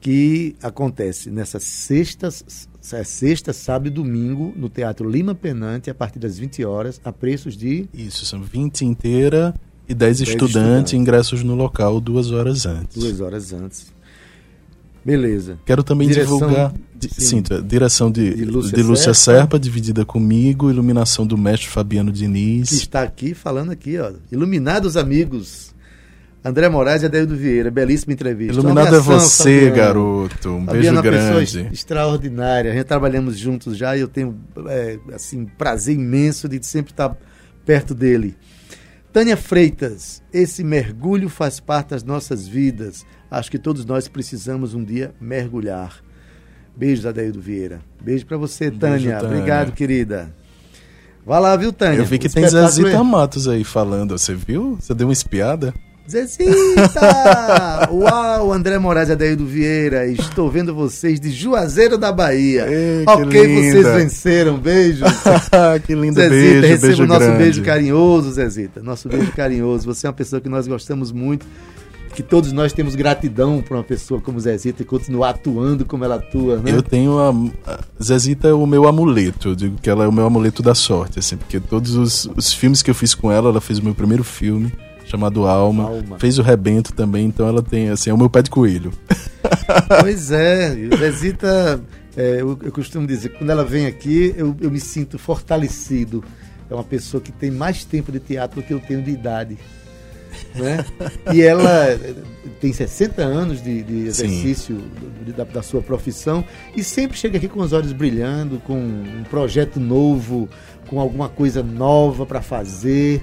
que 0.00 0.54
acontece 0.62 1.30
nessa 1.30 1.58
sexta, 1.58 2.28
é 2.92 3.04
sexta, 3.04 3.52
sábado 3.54 3.86
e 3.86 3.90
domingo 3.90 4.52
no 4.54 4.68
Teatro 4.68 5.08
Lima 5.08 5.34
Penante 5.34 5.88
a 5.88 5.94
partir 5.94 6.18
das 6.18 6.36
20 6.38 6.62
horas 6.64 7.00
a 7.02 7.10
preços 7.10 7.56
de 7.56 7.88
Isso, 7.94 8.26
são 8.26 8.42
20 8.42 8.84
inteira 8.84 9.54
e 9.88 9.94
10, 9.94 10.18
10 10.18 10.28
estudantes, 10.28 10.56
estudantes, 10.56 10.92
ingressos 10.92 11.42
no 11.42 11.54
local 11.54 12.00
duas 12.00 12.30
horas 12.30 12.66
antes. 12.66 12.98
Duas 12.98 13.20
horas 13.20 13.52
antes. 13.52 13.93
Beleza. 15.04 15.58
Quero 15.64 15.82
também 15.82 16.08
direção, 16.08 16.38
divulgar. 16.38 16.72
Sim, 17.00 17.42
sim, 17.42 17.42
direção 17.66 18.10
de, 18.10 18.34
de 18.34 18.44
Lúcia, 18.44 18.76
de 18.76 18.82
Lúcia 18.82 19.14
Serpa. 19.14 19.40
Serpa. 19.40 19.58
dividida 19.58 20.04
comigo, 20.04 20.70
iluminação 20.70 21.26
do 21.26 21.36
mestre 21.36 21.68
Fabiano 21.68 22.10
Diniz. 22.10 22.70
Que 22.70 22.76
está 22.76 23.02
aqui 23.02 23.34
falando 23.34 23.70
aqui, 23.70 23.98
ó. 23.98 24.12
Iluminados 24.32 24.96
amigos. 24.96 25.74
André 26.42 26.68
Moraes 26.68 27.02
e 27.02 27.06
Adeildo 27.06 27.34
Vieira, 27.34 27.70
belíssima 27.70 28.12
entrevista. 28.12 28.52
Iluminado 28.52 28.96
é 28.96 29.00
você, 29.00 29.70
Fabiano. 29.70 29.76
garoto. 29.76 30.50
Um 30.50 30.66
Fabiano 30.66 31.02
beijo 31.02 31.16
é 31.16 31.20
grande. 31.20 31.52
Pessoa 31.52 31.72
extraordinária. 31.72 32.70
A 32.70 32.74
gente 32.74 32.84
trabalhamos 32.84 33.38
juntos 33.38 33.76
já 33.76 33.96
e 33.96 34.00
eu 34.00 34.08
tenho 34.08 34.38
é, 34.68 34.98
assim 35.14 35.46
prazer 35.46 35.94
imenso 35.94 36.46
de 36.46 36.64
sempre 36.64 36.92
estar 36.92 37.16
perto 37.64 37.94
dele. 37.94 38.36
Tânia 39.14 39.36
Freitas, 39.36 40.20
esse 40.32 40.64
mergulho 40.64 41.28
faz 41.28 41.60
parte 41.60 41.90
das 41.90 42.02
nossas 42.02 42.48
vidas. 42.48 43.06
Acho 43.30 43.48
que 43.48 43.60
todos 43.60 43.84
nós 43.84 44.08
precisamos 44.08 44.74
um 44.74 44.82
dia 44.82 45.14
mergulhar. 45.20 46.02
Beijos, 46.76 47.06
Adeildo 47.06 47.40
Vieira. 47.40 47.80
Beijo 48.02 48.26
para 48.26 48.36
você, 48.36 48.72
Tânia. 48.72 49.20
Tânia. 49.20 49.24
Obrigado, 49.24 49.70
querida. 49.70 50.34
Vai 51.24 51.40
lá, 51.40 51.54
viu, 51.54 51.72
Tânia? 51.72 52.00
Eu 52.00 52.04
vi 52.04 52.18
que 52.18 52.28
tem 52.28 52.48
Zezita 52.48 52.88
é... 52.88 53.02
Matos 53.04 53.46
aí 53.46 53.62
falando. 53.62 54.18
Você 54.18 54.34
viu? 54.34 54.78
Você 54.80 54.92
deu 54.92 55.06
uma 55.06 55.12
espiada? 55.12 55.72
Zezita! 56.08 57.88
Uau, 57.90 58.52
André 58.52 58.78
Moraes 58.78 59.08
e 59.08 59.12
Adeildo 59.12 59.46
Vieira. 59.46 60.06
Estou 60.06 60.50
vendo 60.50 60.74
vocês 60.74 61.18
de 61.18 61.30
Juazeiro 61.30 61.96
da 61.96 62.12
Bahia. 62.12 62.66
Ei, 62.68 63.04
ok, 63.06 63.72
vocês 63.72 63.86
venceram. 63.86 64.58
Beijos. 64.58 65.08
que 65.86 65.94
lindo 65.94 66.20
Zezita, 66.20 66.30
beijo. 66.30 66.60
Receba 66.60 66.86
beijo 66.86 67.02
o 67.02 67.06
nosso 67.06 67.20
grande. 67.20 67.38
beijo 67.38 67.62
carinhoso, 67.62 68.32
Zezita. 68.32 68.82
Nosso 68.82 69.08
beijo 69.08 69.32
carinhoso. 69.32 69.86
Você 69.86 70.06
é 70.06 70.10
uma 70.10 70.14
pessoa 70.14 70.40
que 70.40 70.48
nós 70.48 70.66
gostamos 70.66 71.10
muito 71.10 71.46
que 72.14 72.22
todos 72.22 72.52
nós 72.52 72.72
temos 72.72 72.94
gratidão 72.94 73.60
por 73.60 73.76
uma 73.76 73.82
pessoa 73.82 74.20
como 74.20 74.38
Zezita 74.38 74.82
e 74.82 74.84
continuar 74.84 75.30
atuando 75.30 75.84
como 75.84 76.04
ela 76.04 76.14
atua, 76.14 76.58
né? 76.58 76.70
Eu 76.70 76.80
tenho 76.80 77.18
a, 77.18 77.30
a 77.72 77.80
Zezita 78.00 78.46
é 78.46 78.52
o 78.52 78.64
meu 78.66 78.86
amuleto, 78.86 79.48
eu 79.48 79.54
digo 79.56 79.78
que 79.82 79.90
ela 79.90 80.04
é 80.04 80.06
o 80.06 80.12
meu 80.12 80.24
amuleto 80.24 80.62
da 80.62 80.76
sorte, 80.76 81.18
assim, 81.18 81.36
porque 81.36 81.58
todos 81.58 81.96
os, 81.96 82.30
os 82.36 82.52
filmes 82.52 82.82
que 82.82 82.90
eu 82.90 82.94
fiz 82.94 83.16
com 83.16 83.32
ela, 83.32 83.48
ela 83.50 83.60
fez 83.60 83.80
o 83.80 83.84
meu 83.84 83.96
primeiro 83.96 84.22
filme 84.22 84.72
chamado 85.04 85.46
Alma, 85.46 85.84
Alma. 85.84 86.18
fez 86.18 86.38
o 86.38 86.42
Rebento 86.42 86.92
também, 86.92 87.26
então 87.26 87.46
ela 87.46 87.62
tem 87.62 87.90
assim, 87.90 88.10
é 88.10 88.14
o 88.14 88.18
meu 88.18 88.30
pé 88.30 88.42
de 88.42 88.50
coelho. 88.50 88.92
Pois 90.00 90.30
é, 90.30 90.74
Zezita, 90.96 91.80
é, 92.16 92.40
eu, 92.40 92.58
eu, 92.62 92.72
costumo 92.72 93.06
dizer, 93.06 93.30
quando 93.30 93.50
ela 93.50 93.64
vem 93.64 93.86
aqui, 93.86 94.34
eu, 94.36 94.56
eu 94.60 94.70
me 94.70 94.80
sinto 94.80 95.18
fortalecido. 95.18 96.22
É 96.70 96.74
uma 96.74 96.84
pessoa 96.84 97.20
que 97.20 97.32
tem 97.32 97.50
mais 97.50 97.84
tempo 97.84 98.10
de 98.12 98.20
teatro 98.20 98.60
do 98.60 98.66
que 98.66 98.72
eu 98.72 98.80
tenho 98.80 99.02
de 99.02 99.10
idade. 99.10 99.58
Né? 100.54 100.84
E 101.32 101.42
ela 101.42 101.98
tem 102.60 102.72
60 102.72 103.22
anos 103.22 103.62
de, 103.62 103.82
de 103.82 104.06
exercício 104.06 104.82
de, 105.24 105.32
da, 105.32 105.44
da, 105.44 105.62
sua 105.62 105.82
profissão 105.82 106.44
e 106.76 106.82
sempre 106.82 107.16
chega 107.16 107.38
aqui 107.38 107.48
com 107.48 107.60
os 107.60 107.72
olhos 107.72 107.92
brilhando, 107.92 108.58
com 108.60 108.76
um 108.76 109.24
projeto 109.30 109.78
novo, 109.78 110.48
com 110.88 111.00
alguma 111.00 111.28
coisa 111.28 111.62
nova 111.62 112.26
para 112.26 112.42
fazer 112.42 113.22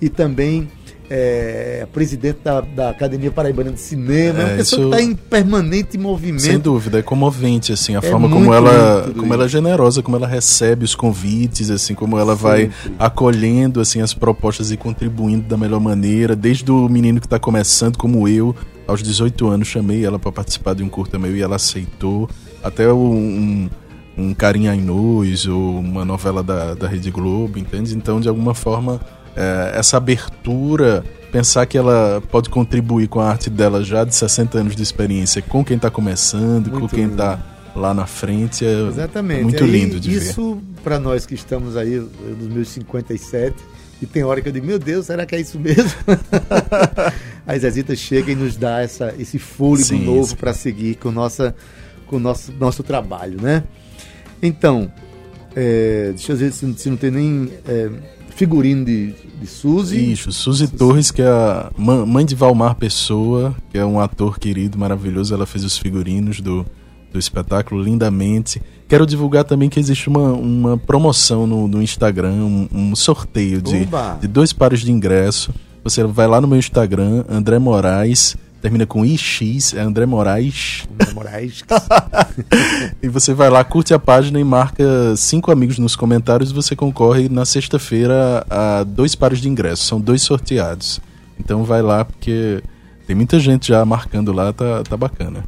e 0.00 0.08
também 0.08 0.68
é, 1.12 1.88
presidente 1.92 2.38
da, 2.44 2.60
da, 2.60 2.90
Academia 2.90 3.32
Paraibana 3.32 3.72
de 3.72 3.80
Cinema, 3.80 4.42
é 4.42 4.44
uma 4.44 4.56
pessoa 4.56 4.82
isso, 4.82 4.90
que 4.90 4.96
está 4.96 5.02
em 5.02 5.14
permanente 5.16 5.98
movimento. 5.98 6.42
Sem 6.42 6.58
dúvida, 6.58 7.00
é 7.00 7.02
comovente, 7.02 7.72
assim, 7.72 7.96
a 7.96 7.98
é 7.98 8.02
forma 8.02 8.28
como 8.28 8.54
ela, 8.54 9.12
como 9.18 9.34
ela 9.34 9.44
é 9.46 9.48
generosa, 9.48 10.02
como 10.04 10.16
ela 10.16 10.28
recebe 10.28 10.84
os 10.84 10.94
convites, 10.94 11.68
assim, 11.68 11.94
como 11.94 12.16
ela 12.16 12.36
Sempre. 12.36 12.48
vai 12.48 12.70
acolhendo, 12.96 13.80
assim, 13.80 14.00
as 14.00 14.14
propostas 14.14 14.70
e 14.70 14.76
contribuindo 14.76 15.48
da 15.48 15.56
melhor 15.56 15.80
maneira, 15.80 16.36
desde 16.36 16.70
o 16.70 16.88
menino 16.88 17.18
que 17.18 17.26
está 17.26 17.40
começando, 17.40 17.96
como 17.96 18.28
eu, 18.28 18.54
aos 18.86 19.02
18 19.02 19.48
anos, 19.48 19.66
chamei 19.66 20.04
ela 20.04 20.18
para 20.18 20.30
participar 20.30 20.74
de 20.74 20.84
um 20.84 20.88
curta 20.88 21.18
meu 21.18 21.36
e 21.36 21.42
ela 21.42 21.56
aceitou, 21.56 22.30
até 22.62 22.92
um, 22.92 23.68
um 24.16 24.32
Carinha 24.32 24.76
em 24.76 24.80
Nós, 24.80 25.44
ou 25.44 25.80
uma 25.80 26.04
novela 26.04 26.40
da, 26.40 26.74
da 26.74 26.86
Rede 26.86 27.10
Globo, 27.10 27.58
entende? 27.58 27.96
Então, 27.96 28.20
de 28.20 28.28
alguma 28.28 28.54
forma 28.54 29.00
é, 29.40 29.78
essa 29.78 29.96
abertura, 29.96 31.02
pensar 31.32 31.64
que 31.64 31.78
ela 31.78 32.22
pode 32.30 32.50
contribuir 32.50 33.08
com 33.08 33.20
a 33.20 33.30
arte 33.30 33.48
dela 33.48 33.82
já 33.82 34.04
de 34.04 34.14
60 34.14 34.58
anos 34.58 34.76
de 34.76 34.82
experiência 34.82 35.40
com 35.40 35.64
quem 35.64 35.76
está 35.76 35.90
começando, 35.90 36.70
muito 36.70 36.80
com 36.80 36.88
quem 36.88 37.06
está 37.06 37.40
lá 37.74 37.94
na 37.94 38.06
frente, 38.06 38.66
é 38.66 38.88
Exatamente. 38.88 39.44
muito 39.44 39.64
aí, 39.64 39.70
lindo 39.70 39.98
de 39.98 40.10
isso, 40.10 40.20
ver. 40.20 40.30
Isso, 40.30 40.62
para 40.84 40.98
nós 40.98 41.24
que 41.24 41.34
estamos 41.34 41.74
aí 41.74 41.96
nos 41.96 42.48
meus 42.48 42.68
57, 42.68 43.56
e 44.02 44.06
tem 44.06 44.22
hora 44.24 44.42
que 44.42 44.48
eu 44.48 44.52
digo, 44.52 44.66
meu 44.66 44.78
Deus, 44.78 45.06
será 45.06 45.24
que 45.24 45.34
é 45.34 45.40
isso 45.40 45.58
mesmo? 45.58 45.90
a 47.46 47.58
Zezita 47.58 47.96
chega 47.96 48.32
e 48.32 48.34
nos 48.34 48.56
dá 48.56 48.82
essa, 48.82 49.14
esse 49.18 49.38
fôlego 49.38 49.86
sim, 49.86 50.04
novo 50.04 50.36
para 50.36 50.52
seguir 50.52 50.96
com, 50.96 51.10
nossa, 51.10 51.54
com 52.06 52.16
o 52.16 52.20
nosso, 52.20 52.52
nosso 52.58 52.82
trabalho, 52.82 53.40
né? 53.40 53.64
Então, 54.42 54.92
é, 55.56 56.10
deixa 56.10 56.32
eu 56.32 56.36
ver 56.36 56.52
se, 56.52 56.74
se 56.74 56.90
não 56.90 56.96
tem 56.98 57.10
nem... 57.10 57.50
É, 57.66 57.90
figurino 58.30 58.84
de, 58.84 59.12
de 59.40 59.46
Suzy. 59.46 60.12
Isso, 60.12 60.32
Suzy 60.32 60.68
Torres, 60.68 61.10
que 61.10 61.22
é 61.22 61.28
a 61.28 61.70
mãe 61.76 62.24
de 62.24 62.34
Valmar 62.34 62.74
Pessoa, 62.74 63.54
que 63.70 63.78
é 63.78 63.84
um 63.84 64.00
ator 64.00 64.38
querido, 64.38 64.78
maravilhoso. 64.78 65.34
Ela 65.34 65.46
fez 65.46 65.64
os 65.64 65.76
figurinos 65.76 66.40
do, 66.40 66.64
do 67.12 67.18
espetáculo 67.18 67.82
lindamente. 67.82 68.62
Quero 68.88 69.06
divulgar 69.06 69.44
também 69.44 69.68
que 69.68 69.78
existe 69.78 70.08
uma, 70.08 70.32
uma 70.32 70.78
promoção 70.78 71.46
no, 71.46 71.68
no 71.68 71.82
Instagram, 71.82 72.32
um, 72.32 72.68
um 72.72 72.96
sorteio 72.96 73.62
de, 73.62 73.86
de 74.20 74.28
dois 74.28 74.52
pares 74.52 74.80
de 74.80 74.90
ingresso. 74.90 75.52
Você 75.82 76.04
vai 76.04 76.26
lá 76.26 76.40
no 76.40 76.48
meu 76.48 76.58
Instagram, 76.58 77.24
André 77.28 77.58
Moraes 77.58 78.36
termina 78.60 78.86
com 78.86 79.04
IX, 79.04 79.74
é 79.74 79.80
André 79.80 80.06
Moraes. 80.06 80.86
André 80.92 81.14
Moraes. 81.14 81.64
e 83.02 83.08
você 83.08 83.32
vai 83.32 83.48
lá, 83.48 83.64
curte 83.64 83.94
a 83.94 83.98
página 83.98 84.38
e 84.38 84.44
marca 84.44 84.84
cinco 85.16 85.50
amigos 85.50 85.78
nos 85.78 85.96
comentários 85.96 86.50
e 86.50 86.54
você 86.54 86.76
concorre 86.76 87.28
na 87.28 87.44
sexta-feira 87.44 88.44
a 88.50 88.84
dois 88.84 89.14
pares 89.14 89.40
de 89.40 89.48
ingressos. 89.48 89.86
São 89.86 90.00
dois 90.00 90.22
sorteados. 90.22 91.00
Então 91.38 91.64
vai 91.64 91.80
lá, 91.80 92.04
porque 92.04 92.62
tem 93.06 93.16
muita 93.16 93.40
gente 93.40 93.68
já 93.68 93.84
marcando 93.84 94.32
lá, 94.32 94.52
tá, 94.52 94.82
tá 94.82 94.96
bacana. 94.96 95.44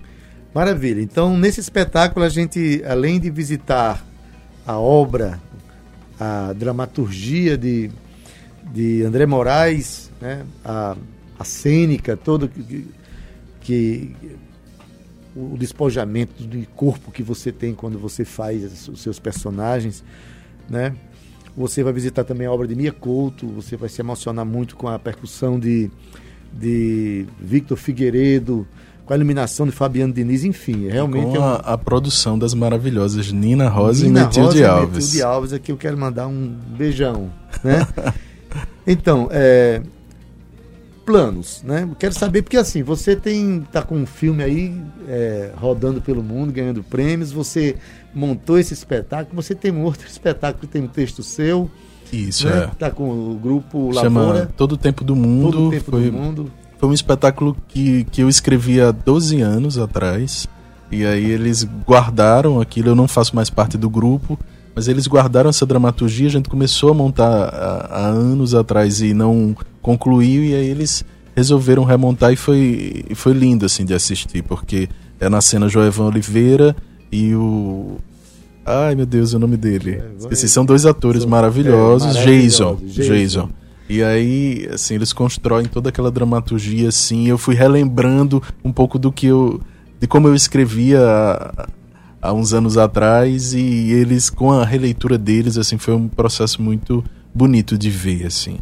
Maravilha. 0.54 1.00
Então, 1.00 1.36
nesse 1.36 1.60
espetáculo, 1.60 2.24
a 2.24 2.28
gente, 2.28 2.82
além 2.86 3.20
de 3.20 3.30
visitar 3.30 4.04
a 4.66 4.78
obra, 4.78 5.40
a 6.18 6.52
dramaturgia 6.54 7.56
de, 7.56 7.90
de 8.72 9.02
André 9.02 9.26
Moraes, 9.26 10.10
né, 10.20 10.44
a, 10.64 10.96
a 11.38 11.44
cênica, 11.44 12.16
todo 12.16 12.48
que 12.48 12.86
o 15.34 15.56
despojamento 15.56 16.46
de 16.46 16.66
corpo 16.76 17.10
que 17.10 17.22
você 17.22 17.50
tem 17.50 17.74
quando 17.74 17.98
você 17.98 18.24
faz 18.24 18.88
os 18.88 19.00
seus 19.00 19.18
personagens, 19.18 20.04
né? 20.68 20.94
Você 21.56 21.82
vai 21.82 21.92
visitar 21.92 22.24
também 22.24 22.46
a 22.46 22.52
obra 22.52 22.66
de 22.66 22.74
Mia 22.74 22.92
Couto, 22.92 23.46
você 23.46 23.76
vai 23.76 23.88
se 23.88 24.00
emocionar 24.00 24.44
muito 24.44 24.74
com 24.74 24.88
a 24.88 24.98
percussão 24.98 25.58
de, 25.58 25.90
de 26.52 27.26
Victor 27.38 27.76
Figueiredo, 27.76 28.66
com 29.04 29.12
a 29.12 29.16
iluminação 29.16 29.66
de 29.66 29.72
Fabiano 29.72 30.12
Diniz, 30.12 30.44
enfim, 30.44 30.88
realmente... 30.88 31.36
Com 31.36 31.42
a, 31.42 31.56
a 31.56 31.76
produção 31.76 32.38
das 32.38 32.54
maravilhosas 32.54 33.30
Nina 33.32 33.68
Rosa 33.68 34.04
Nina 34.04 34.20
e 34.20 34.24
Metilde 34.24 34.64
Alves. 34.64 34.96
Metilde 34.96 35.22
Alves, 35.22 35.52
aqui 35.52 35.72
eu 35.72 35.76
quero 35.76 35.98
mandar 35.98 36.26
um 36.26 36.56
beijão, 36.76 37.30
né? 37.62 37.86
então, 38.86 39.28
é, 39.30 39.82
planos, 41.04 41.62
né? 41.64 41.88
Quero 41.98 42.14
saber 42.14 42.42
porque 42.42 42.56
assim, 42.56 42.82
você 42.82 43.14
tem 43.16 43.66
tá 43.72 43.82
com 43.82 43.96
um 43.96 44.06
filme 44.06 44.42
aí 44.42 44.80
é, 45.08 45.50
rodando 45.56 46.00
pelo 46.00 46.22
mundo, 46.22 46.52
ganhando 46.52 46.82
prêmios, 46.82 47.32
você 47.32 47.76
montou 48.14 48.58
esse 48.58 48.72
espetáculo, 48.72 49.42
você 49.42 49.54
tem 49.54 49.72
um 49.72 49.82
outro 49.82 50.06
espetáculo 50.08 50.60
que 50.60 50.66
tem 50.66 50.82
um 50.82 50.88
texto 50.88 51.22
seu. 51.22 51.70
Isso, 52.12 52.46
né? 52.46 52.64
é. 52.64 52.66
Tá 52.78 52.90
com 52.90 53.08
o 53.08 53.34
grupo 53.34 53.92
Chama 53.94 54.20
Lavoura. 54.20 54.50
Todo 54.56 54.72
o 54.72 54.76
Tempo 54.76 55.02
do 55.02 55.16
Mundo. 55.16 55.52
Todo 55.52 55.68
o 55.68 55.70
Tempo 55.70 55.90
foi, 55.90 56.10
do 56.10 56.12
Mundo. 56.12 56.52
Foi 56.78 56.88
um 56.88 56.92
espetáculo 56.92 57.56
que, 57.68 58.04
que 58.04 58.22
eu 58.22 58.28
escrevi 58.28 58.80
há 58.80 58.90
12 58.90 59.40
anos 59.40 59.78
atrás. 59.78 60.46
E 60.90 61.06
aí 61.06 61.30
eles 61.30 61.64
guardaram 61.86 62.60
aquilo, 62.60 62.90
eu 62.90 62.94
não 62.94 63.08
faço 63.08 63.34
mais 63.34 63.48
parte 63.48 63.78
do 63.78 63.88
grupo, 63.88 64.38
mas 64.74 64.88
eles 64.88 65.06
guardaram 65.06 65.48
essa 65.48 65.64
dramaturgia, 65.64 66.26
a 66.26 66.30
gente 66.30 66.50
começou 66.50 66.90
a 66.90 66.94
montar 66.94 67.48
há, 67.48 67.86
há 67.90 68.06
anos 68.08 68.54
atrás 68.54 69.00
e 69.00 69.14
não 69.14 69.56
concluiu, 69.82 70.44
e 70.44 70.54
aí 70.54 70.66
eles 70.68 71.04
resolveram 71.34 71.84
remontar 71.84 72.32
e 72.32 72.36
foi, 72.36 73.04
foi 73.14 73.32
lindo 73.32 73.66
assim 73.66 73.84
de 73.84 73.92
assistir, 73.92 74.42
porque 74.42 74.88
é 75.18 75.28
na 75.28 75.40
cena 75.40 75.68
Joevan 75.68 76.06
Oliveira 76.06 76.74
e 77.10 77.34
o. 77.34 77.98
Ai 78.64 78.94
meu 78.94 79.04
Deus, 79.06 79.32
o 79.32 79.38
nome 79.38 79.56
dele. 79.56 79.96
É, 79.96 80.10
Esqueci, 80.20 80.48
são 80.48 80.64
dois 80.64 80.86
atores 80.86 81.24
maravilhosos, 81.24 82.16
é, 82.16 82.24
Jason, 82.24 82.78
Jason. 82.84 83.12
Jason. 83.12 83.50
E 83.88 84.02
aí, 84.02 84.68
assim, 84.72 84.94
eles 84.94 85.12
constroem 85.12 85.66
toda 85.66 85.88
aquela 85.88 86.10
dramaturgia, 86.10 86.88
assim. 86.88 87.26
Eu 87.28 87.36
fui 87.36 87.54
relembrando 87.54 88.42
um 88.64 88.72
pouco 88.72 88.98
do 88.98 89.10
que 89.10 89.26
eu. 89.26 89.60
de 90.00 90.06
como 90.06 90.28
eu 90.28 90.34
escrevia 90.34 91.00
há 92.22 92.32
uns 92.32 92.54
anos 92.54 92.78
atrás 92.78 93.52
e 93.52 93.90
eles 93.90 94.30
com 94.30 94.52
a 94.52 94.64
releitura 94.64 95.18
deles 95.18 95.58
assim 95.58 95.76
foi 95.76 95.92
um 95.92 96.06
processo 96.06 96.62
muito 96.62 97.04
bonito 97.34 97.76
de 97.76 97.90
ver 97.90 98.26
assim 98.26 98.58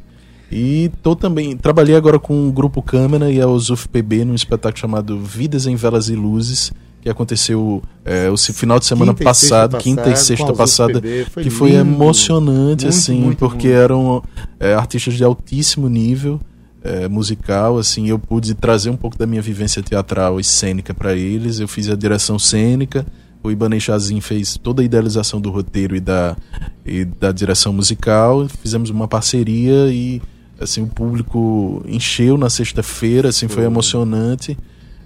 e 0.51 0.91
tô 1.03 1.15
também 1.15 1.57
trabalhei 1.57 1.95
agora 1.95 2.19
com 2.19 2.49
o 2.49 2.53
grupo 2.53 2.83
Câmara 2.83 3.31
e 3.31 3.41
a 3.41 3.47
UFPB 3.49 4.25
num 4.25 4.35
espetáculo 4.35 4.81
chamado 4.81 5.19
Vidas 5.19 5.67
em 5.67 5.77
Velas 5.77 6.09
e 6.09 6.15
Luzes 6.15 6.73
que 7.01 7.09
aconteceu 7.09 7.83
é, 8.05 8.29
o 8.29 8.37
final 8.37 8.79
de 8.79 8.85
semana 8.85 9.13
quinta 9.13 9.25
passado, 9.25 9.79
quinta 9.79 10.11
e 10.11 10.17
sexta 10.17 10.53
passada, 10.53 11.01
foi 11.31 11.43
que 11.43 11.49
lindo, 11.49 11.55
foi 11.55 11.73
emocionante 11.73 12.85
muito, 12.85 12.89
assim, 12.89 13.21
muito, 13.21 13.39
porque 13.39 13.69
muito. 13.69 13.79
eram 13.79 14.23
é, 14.59 14.75
artistas 14.75 15.15
de 15.15 15.25
altíssimo 15.25 15.89
nível 15.89 16.39
é, 16.83 17.09
musical, 17.09 17.79
assim, 17.79 18.09
eu 18.09 18.19
pude 18.19 18.55
trazer 18.55 18.91
um 18.91 18.97
pouco 18.97 19.17
da 19.17 19.27
minha 19.27 19.43
vivência 19.43 19.83
teatral 19.83 20.41
e 20.41 20.45
cênica 20.45 20.95
para 20.95 21.15
eles. 21.15 21.61
Eu 21.61 21.69
fiz 21.69 21.89
a 21.89 21.97
direção 21.97 22.39
cênica, 22.39 23.07
o 23.43 23.51
Ibanez 23.51 23.83
Chazin 23.83 24.21
fez 24.21 24.57
toda 24.57 24.83
a 24.83 24.85
idealização 24.85 25.41
do 25.41 25.51
roteiro 25.51 25.97
e 25.97 26.01
da, 26.01 26.37
e 26.85 27.05
da 27.05 27.33
direção 27.33 27.73
musical. 27.73 28.47
Fizemos 28.63 28.91
uma 28.91 29.09
parceria 29.09 29.89
e 29.91 30.21
assim 30.61 30.83
o 30.83 30.87
público 30.87 31.83
encheu 31.87 32.37
na 32.37 32.51
sexta-feira, 32.51 33.31
assim 33.31 33.49
foi 33.49 33.65
emocionante. 33.65 34.57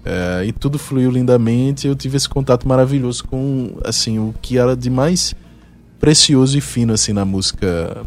É, 0.04 0.44
e 0.44 0.52
tudo 0.52 0.78
fluiu 0.78 1.10
lindamente. 1.10 1.86
Eu 1.86 1.94
tive 1.94 2.16
esse 2.16 2.28
contato 2.28 2.68
maravilhoso 2.68 3.24
com 3.24 3.78
assim 3.84 4.18
o 4.18 4.34
que 4.42 4.58
era 4.58 4.76
de 4.76 4.90
mais 4.90 5.34
precioso 5.98 6.58
e 6.58 6.60
fino 6.60 6.92
assim 6.92 7.12
na 7.12 7.24
música 7.24 8.04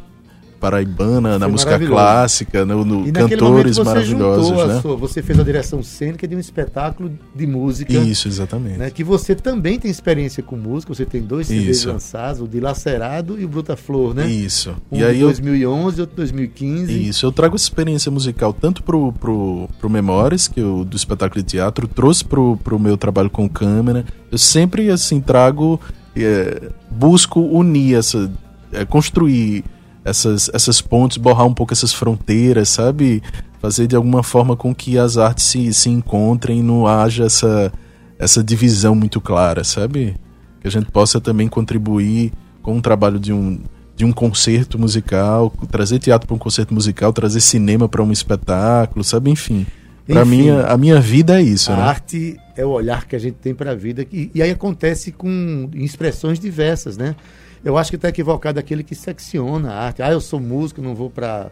paraibana, 0.59 1.37
na 1.39 1.47
música 1.47 1.79
clássica, 1.79 2.65
no, 2.65 2.83
no 2.83 3.11
cantores 3.11 3.77
maravilhosos, 3.77 4.67
né? 4.67 4.81
Sua, 4.81 4.95
você 4.95 5.21
fez 5.21 5.39
a 5.39 5.43
direção 5.43 5.81
cênica 5.83 6.27
de 6.27 6.35
um 6.35 6.39
espetáculo 6.39 7.11
de 7.35 7.47
música. 7.47 7.93
Isso, 7.93 8.27
exatamente. 8.27 8.77
Né, 8.77 8.89
que 8.89 9.03
você 9.03 9.35
também 9.35 9.79
tem 9.79 9.89
experiência 9.89 10.41
com 10.43 10.55
música, 10.55 10.93
você 10.93 11.05
tem 11.05 11.21
dois 11.21 11.47
CDs 11.47 11.77
Isso. 11.77 11.89
lançados, 11.89 12.41
o 12.41 12.47
Dilacerado 12.47 13.39
e 13.39 13.45
o 13.45 13.47
Bruta 13.47 13.75
Flor, 13.75 14.13
né? 14.13 14.27
Isso. 14.27 14.75
Um 14.91 14.97
e 14.97 15.03
aí 15.03 15.19
2011 15.19 15.97
e 15.97 16.01
outro 16.01 16.15
2015. 16.15 17.07
Isso, 17.09 17.25
eu 17.25 17.31
trago 17.31 17.55
essa 17.55 17.65
experiência 17.65 18.11
musical 18.11 18.51
tanto 18.53 18.83
pro, 18.83 19.13
pro, 19.13 19.69
pro 19.79 19.89
Memórias, 19.89 20.47
que 20.47 20.59
eu, 20.59 20.83
do 20.83 20.95
espetáculo 20.95 21.41
de 21.41 21.47
teatro, 21.47 21.87
trouxe 21.87 22.25
pro, 22.25 22.57
pro 22.63 22.79
meu 22.79 22.97
trabalho 22.97 23.29
com 23.29 23.47
câmera. 23.47 24.05
Eu 24.31 24.37
sempre, 24.37 24.89
assim, 24.89 25.21
trago, 25.21 25.79
é, 26.15 26.69
busco 26.89 27.39
unir 27.39 27.95
essa, 27.95 28.31
é, 28.71 28.85
construir 28.85 29.63
essas, 30.07 30.49
essas 30.53 30.79
pontes, 30.79 31.17
borrar 31.17 31.45
um 31.45 31.53
pouco 31.53 31.73
essas 31.73 31.91
fronteiras, 31.91 32.69
sabe? 32.69 33.21
Fazer 33.59 33.87
de 33.87 33.95
alguma 33.95 34.23
forma 34.23 34.55
com 34.55 34.73
que 34.73 34.97
as 34.97 35.17
artes 35.17 35.45
se, 35.45 35.73
se 35.73 35.89
encontrem 35.89 36.59
e 36.59 36.63
não 36.63 36.87
haja 36.87 37.25
essa, 37.25 37.71
essa 38.17 38.41
divisão 38.41 38.95
muito 38.95 39.19
clara, 39.19 39.65
sabe? 39.65 40.15
Que 40.61 40.67
a 40.67 40.71
gente 40.71 40.89
possa 40.91 41.19
também 41.19 41.49
contribuir 41.49 42.31
com 42.61 42.77
o 42.77 42.81
trabalho 42.81 43.19
de 43.19 43.33
um, 43.33 43.59
de 43.97 44.05
um 44.05 44.13
concerto 44.13 44.79
musical, 44.79 45.51
trazer 45.69 45.99
teatro 45.99 46.25
para 46.25 46.35
um 46.35 46.39
concerto 46.39 46.73
musical, 46.73 47.11
trazer 47.11 47.41
cinema 47.41 47.89
para 47.89 48.01
um 48.01 48.11
espetáculo, 48.11 49.03
sabe? 49.03 49.29
Enfim. 49.29 49.65
Para 50.07 50.23
mim, 50.23 50.49
a, 50.49 50.77
minha 50.77 51.01
vida 51.01 51.39
é 51.39 51.43
isso. 51.43 51.71
A 51.71 51.75
né? 51.75 51.81
arte 51.83 52.37
é 52.55 52.65
o 52.65 52.69
olhar 52.69 53.05
que 53.05 53.15
a 53.15 53.19
gente 53.19 53.35
tem 53.35 53.53
para 53.53 53.71
a 53.71 53.75
vida. 53.75 54.05
E, 54.11 54.31
e 54.33 54.41
aí 54.41 54.51
acontece 54.51 55.11
com 55.11 55.69
expressões 55.73 56.39
diversas, 56.39 56.97
né? 56.97 57.15
Eu 57.63 57.77
acho 57.77 57.89
que 57.89 57.97
está 57.97 58.07
equivocado 58.07 58.59
aquele 58.59 58.83
que 58.83 58.95
secciona 58.95 59.71
a 59.71 59.85
arte. 59.85 60.01
Ah, 60.01 60.11
eu 60.11 60.21
sou 60.21 60.39
músico, 60.39 60.81
não 60.81 60.95
vou 60.95 61.09
para 61.09 61.51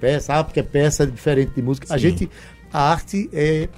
peça. 0.00 0.34
Ah, 0.34 0.44
porque 0.44 0.62
peça 0.62 1.02
é 1.02 1.06
diferente 1.06 1.52
de 1.54 1.60
música. 1.60 1.86
Sim. 1.86 1.92
A 1.92 1.98
gente, 1.98 2.30
a 2.72 2.90
arte 2.90 3.28
é, 3.32 3.68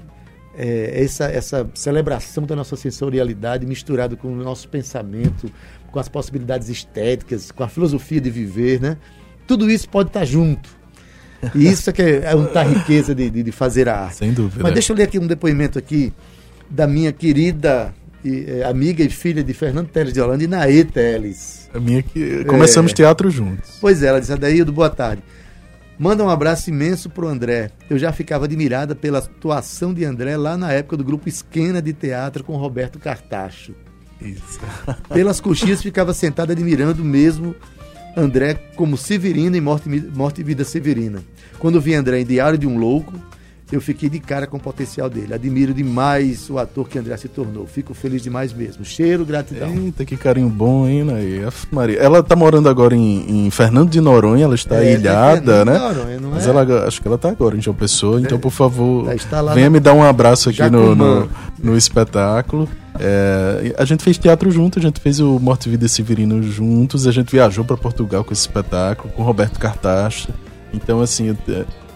é, 0.56 1.02
essa, 1.02 1.24
essa 1.24 1.70
celebração 1.74 2.44
da 2.44 2.54
nossa 2.54 2.76
sensorialidade 2.76 3.66
misturado 3.66 4.16
com 4.16 4.28
o 4.28 4.37
nosso 4.37 4.68
pensamento, 4.68 5.50
com 5.90 5.98
as 5.98 6.08
possibilidades 6.08 6.68
estéticas, 6.68 7.50
com 7.50 7.64
a 7.64 7.68
filosofia 7.68 8.20
de 8.20 8.30
viver, 8.30 8.80
né? 8.80 8.96
Tudo 9.46 9.70
isso 9.70 9.88
pode 9.88 10.11
estar 10.11 10.20
tá 10.20 10.26
junto. 10.26 10.81
E 11.55 11.66
isso 11.66 11.90
é 11.90 11.92
que 11.92 12.02
é, 12.02 12.22
é 12.24 12.35
uma 12.35 12.62
riqueza 12.62 13.14
de, 13.14 13.28
de, 13.28 13.42
de, 13.42 13.52
fazer 13.52 13.88
a 13.88 14.05
arte. 14.05 14.16
Sem 14.16 14.33
dúvida. 14.33 14.62
Mas 14.62 14.72
deixa 14.72 14.92
eu 14.92 14.96
ler 14.96 15.05
aqui 15.05 15.18
um 15.18 15.26
depoimento 15.26 15.78
aqui 15.78 16.12
da 16.70 16.87
minha 16.87 17.12
querida 17.12 17.92
e, 18.24 18.44
é, 18.48 18.64
amiga 18.64 19.02
e 19.02 19.11
filha 19.11 19.42
de 19.42 19.52
Fernando 19.52 19.88
Teles 19.88 20.12
de 20.12 20.20
Holanda 20.20 20.44
e 20.44 20.46
Naê 20.46 20.85
Teles. 20.85 21.68
A 21.74 21.81
minha 21.81 22.02
que 22.02 22.44
começamos 22.44 22.92
é. 22.92 22.94
teatro 22.94 23.31
juntos. 23.31 23.78
Pois 23.81 24.02
é, 24.02 24.07
ela 24.07 24.20
disse, 24.20 24.33
Adaildo, 24.33 24.72
boa 24.72 24.90
tarde. 24.90 25.22
Manda 25.98 26.24
um 26.24 26.31
abraço 26.31 26.70
imenso 26.70 27.11
pro 27.11 27.28
André. 27.28 27.70
Eu 27.88 27.98
já 27.98 28.12
ficava 28.12 28.44
admirada 28.44 28.94
pela 28.94 29.18
atuação 29.18 29.92
de 29.92 30.05
André 30.05 30.37
lá 30.37 30.57
na 30.57 30.72
época 30.72 30.96
do 30.96 31.05
grupo 31.05 31.28
Esquena 31.28 31.83
de 31.83 31.92
Teatro 31.92 32.42
com 32.42 32.57
Roberto 32.57 32.98
Cartacho. 32.98 33.74
Isso. 34.20 34.61
Pelas 35.12 35.40
coxias 35.40 35.83
ficava 35.83 36.14
sentada 36.14 36.52
admirando 36.52 37.05
mesmo 37.05 37.55
André 38.16 38.55
como 38.77 38.96
Severino 38.96 39.57
em 39.57 39.61
Morte, 39.61 39.88
Morte 39.88 40.40
e 40.40 40.44
Vida 40.44 40.64
Severina. 40.64 41.22
Quando 41.59 41.81
vi 41.81 41.94
André 41.94 42.20
em 42.20 42.27
Diário 42.27 42.59
de 42.59 42.66
um 42.66 42.79
Louco, 42.79 43.12
eu 43.72 43.81
fiquei 43.81 44.09
de 44.11 44.20
cara 44.20 44.46
com 44.46 44.59
o 44.59 44.61
potencial 44.61 45.09
dele. 45.09 45.33
Admiro 45.33 45.72
demais 45.72 46.51
o 46.51 46.59
ator 46.59 46.87
que 46.88 46.98
André 46.98 47.16
se 47.16 47.27
tornou. 47.27 47.66
Fico 47.66 47.94
feliz 47.94 48.22
demais 48.22 48.53
mesmo. 48.53 48.85
Cheiro, 48.85 49.25
gratidão. 49.25 49.72
Eita, 49.75 50.05
que 50.05 50.16
carinho 50.16 50.48
bom, 50.51 50.87
hein? 50.87 51.07
Maria. 51.70 51.98
Ela 51.98 52.18
está 52.18 52.37
morando 52.37 52.68
agora 52.68 52.94
em, 52.94 53.46
em, 53.46 53.51
Fernando 53.51 53.88
de 53.88 54.01
Noronha, 54.01 54.44
ela 54.44 54.55
está 54.55 54.85
é, 54.85 54.92
ilhada, 54.92 55.64
né? 55.64 55.79
Noronha, 55.79 56.20
não 56.20 56.31
Mas 56.31 56.46
é? 56.46 56.51
ela, 56.51 56.87
acho 56.87 57.01
que 57.01 57.09
ela 57.09 57.16
está 57.16 57.31
agora 57.31 57.57
em 57.57 57.62
João 57.62 57.75
Pessoa, 57.75 58.20
então, 58.20 58.38
por 58.38 58.53
favor, 58.53 59.07
venha 59.55 59.70
me 59.70 59.81
dar 59.81 59.94
um 59.94 60.03
abraço 60.03 60.51
aqui 60.51 60.68
no, 60.68 60.94
no, 60.94 61.29
no, 61.59 61.77
espetáculo. 61.77 62.68
É, 62.98 63.74
a 63.78 63.85
gente 63.85 64.02
fez 64.02 64.18
teatro 64.18 64.50
junto, 64.50 64.78
a 64.78 64.83
gente 64.83 65.00
fez 65.00 65.18
o 65.20 65.38
Morte 65.38 65.68
e 65.68 65.70
Vida 65.70 65.88
Severino 65.88 66.42
juntos, 66.42 67.07
a 67.07 67.12
gente 67.12 67.31
viajou 67.31 67.64
para 67.64 67.76
Portugal 67.76 68.22
com 68.24 68.33
esse 68.33 68.42
espetáculo, 68.42 69.12
com 69.12 69.22
Roberto 69.22 69.59
Cartacha. 69.59 70.28
Então, 70.72 71.00
assim, 71.00 71.37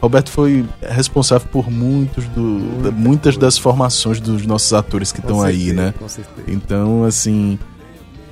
Roberto 0.00 0.30
foi 0.30 0.64
responsável 0.82 1.48
por 1.50 1.70
muitos 1.70 2.26
do, 2.26 2.92
muitas 2.92 3.36
das 3.36 3.56
formações 3.56 4.20
dos 4.20 4.46
nossos 4.46 4.72
atores 4.72 5.12
que 5.12 5.20
estão 5.20 5.42
aí, 5.42 5.72
né? 5.72 5.94
Com 5.98 6.08
certeza. 6.08 6.46
Então, 6.46 7.04
assim, 7.04 7.58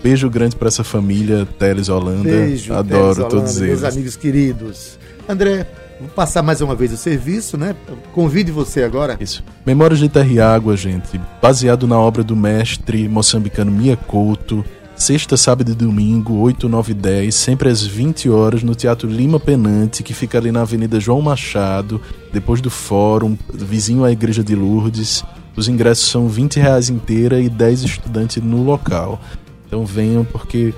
beijo 0.03 0.29
grande 0.29 0.57
para 0.57 0.69
essa 0.69 0.85
família 0.85 1.47
Teles 1.59 1.89
Holanda. 1.89 2.25
Beijo, 2.25 2.75
Adoro 2.75 3.15
Teles 3.15 3.31
todos 3.31 3.57
Holanda, 3.57 3.67
eles. 3.67 3.81
Meus 3.81 3.95
amigos 3.95 4.17
queridos. 4.17 4.99
André, 5.27 5.67
vou 6.05 6.15
passar 6.15 6.43
mais 6.43 6.61
uma 6.61 6.75
vez 6.75 6.93
o 6.93 6.97
serviço, 6.97 7.57
né? 7.57 7.75
Convide 8.13 8.53
você 8.53 8.83
agora. 8.83 9.17
Isso. 9.21 9.43
Memórias 9.67 9.99
de 9.99 10.09
Terra 10.09 10.33
e 10.33 10.41
Água, 10.41 10.77
gente, 10.77 11.21
baseado 11.43 11.87
na 11.87 11.99
obra 11.99 12.23
do 12.23 12.37
mestre 12.37 13.09
moçambicano 13.09 13.71
Mia 13.71 13.97
Couto 13.97 14.65
Sexta, 14.97 15.37
sábado 15.37 15.73
e 15.73 15.75
domingo, 15.75 16.35
8, 16.35 16.69
9 16.69 16.93
e 16.93 16.95
10, 16.95 17.35
sempre 17.35 17.69
às 17.69 17.83
20 17.83 18.31
horas, 18.31 18.63
no 18.63 18.77
Teatro 18.77 19.11
Lima 19.11 19.41
Penante, 19.41 20.05
que 20.05 20.15
fica 20.15 20.39
ali 20.39 20.53
na 20.53 20.63
Avenida 20.63 21.01
João 21.01 21.21
Machado, 21.21 22.01
depois 22.33 22.61
do 22.61 22.71
fórum, 22.71 23.37
vizinho 23.53 24.05
à 24.05 24.13
Igreja 24.13 24.45
de 24.45 24.55
Lourdes. 24.55 25.25
Os 25.57 25.67
ingressos 25.67 26.09
são 26.09 26.29
20 26.29 26.61
reais 26.61 26.91
inteira 26.91 27.41
e 27.41 27.49
10 27.49 27.83
estudantes 27.83 28.41
no 28.41 28.63
local. 28.63 29.21
Então 29.67 29.85
venham 29.85 30.25
porque 30.25 30.73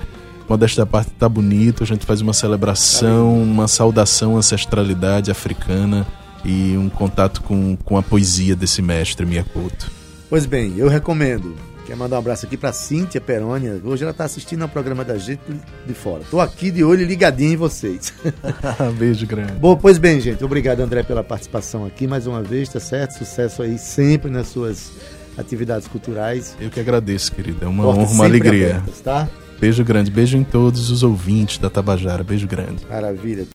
modéstia 0.47 0.83
da 0.83 0.85
parte 0.85 1.11
tá 1.11 1.27
bonito, 1.27 1.83
a 1.83 1.85
gente 1.85 2.05
faz 2.05 2.21
uma 2.21 2.33
celebração, 2.33 3.41
uma 3.41 3.67
saudação 3.67 4.35
à 4.35 4.39
ancestralidade 4.39 5.29
africana 5.29 6.05
e 6.45 6.77
um 6.77 6.89
contato 6.89 7.41
com, 7.41 7.75
com 7.77 7.97
a 7.97 8.03
poesia 8.03 8.55
desse 8.55 8.81
mestre 8.81 9.25
Miyakoto. 9.25 9.91
Pois 10.29 10.45
bem, 10.45 10.73
eu 10.77 10.87
recomendo 10.87 11.55
Quer 11.87 11.95
mandar 11.95 12.17
um 12.17 12.19
abraço 12.19 12.45
aqui 12.45 12.57
para 12.57 12.73
Cíntia 12.73 13.21
Perônia. 13.21 13.79
Hoje 13.81 14.03
ela 14.03 14.11
está 14.11 14.25
assistindo 14.25 14.61
ao 14.61 14.67
programa 14.67 15.05
da 15.05 15.17
gente 15.17 15.39
de 15.85 15.93
fora. 15.93 16.21
Tô 16.29 16.41
aqui 16.41 16.69
de 16.69 16.83
olho 16.83 17.05
ligadinho 17.05 17.53
em 17.53 17.55
vocês. 17.55 18.13
Beijo 18.99 19.25
grande. 19.25 19.53
Bom, 19.53 19.73
pois 19.77 19.97
bem, 19.97 20.19
gente. 20.19 20.43
Obrigado, 20.43 20.81
André, 20.81 21.01
pela 21.03 21.23
participação 21.23 21.85
aqui 21.85 22.05
mais 22.05 22.27
uma 22.27 22.43
vez, 22.43 22.67
tá 22.67 22.81
certo? 22.81 23.17
Sucesso 23.17 23.63
aí 23.63 23.77
sempre 23.77 24.29
nas 24.29 24.49
suas 24.49 24.91
atividades 25.37 25.87
culturais. 25.87 26.57
Eu 26.59 26.69
que 26.69 26.77
agradeço, 26.77 27.31
querida. 27.31 27.63
É 27.63 27.69
uma 27.69 27.85
Portas 27.85 28.03
honra, 28.03 28.13
uma 28.15 28.25
alegria. 28.25 28.69
Abertas, 28.71 28.99
tá? 28.99 29.29
Beijo 29.59 29.83
grande. 29.83 30.11
Beijo 30.11 30.37
em 30.37 30.43
todos 30.43 30.89
os 30.89 31.03
ouvintes 31.03 31.57
da 31.57 31.69
Tabajara. 31.69 32.23
Beijo 32.23 32.47
grande. 32.47 32.85
Maravilha. 32.89 33.45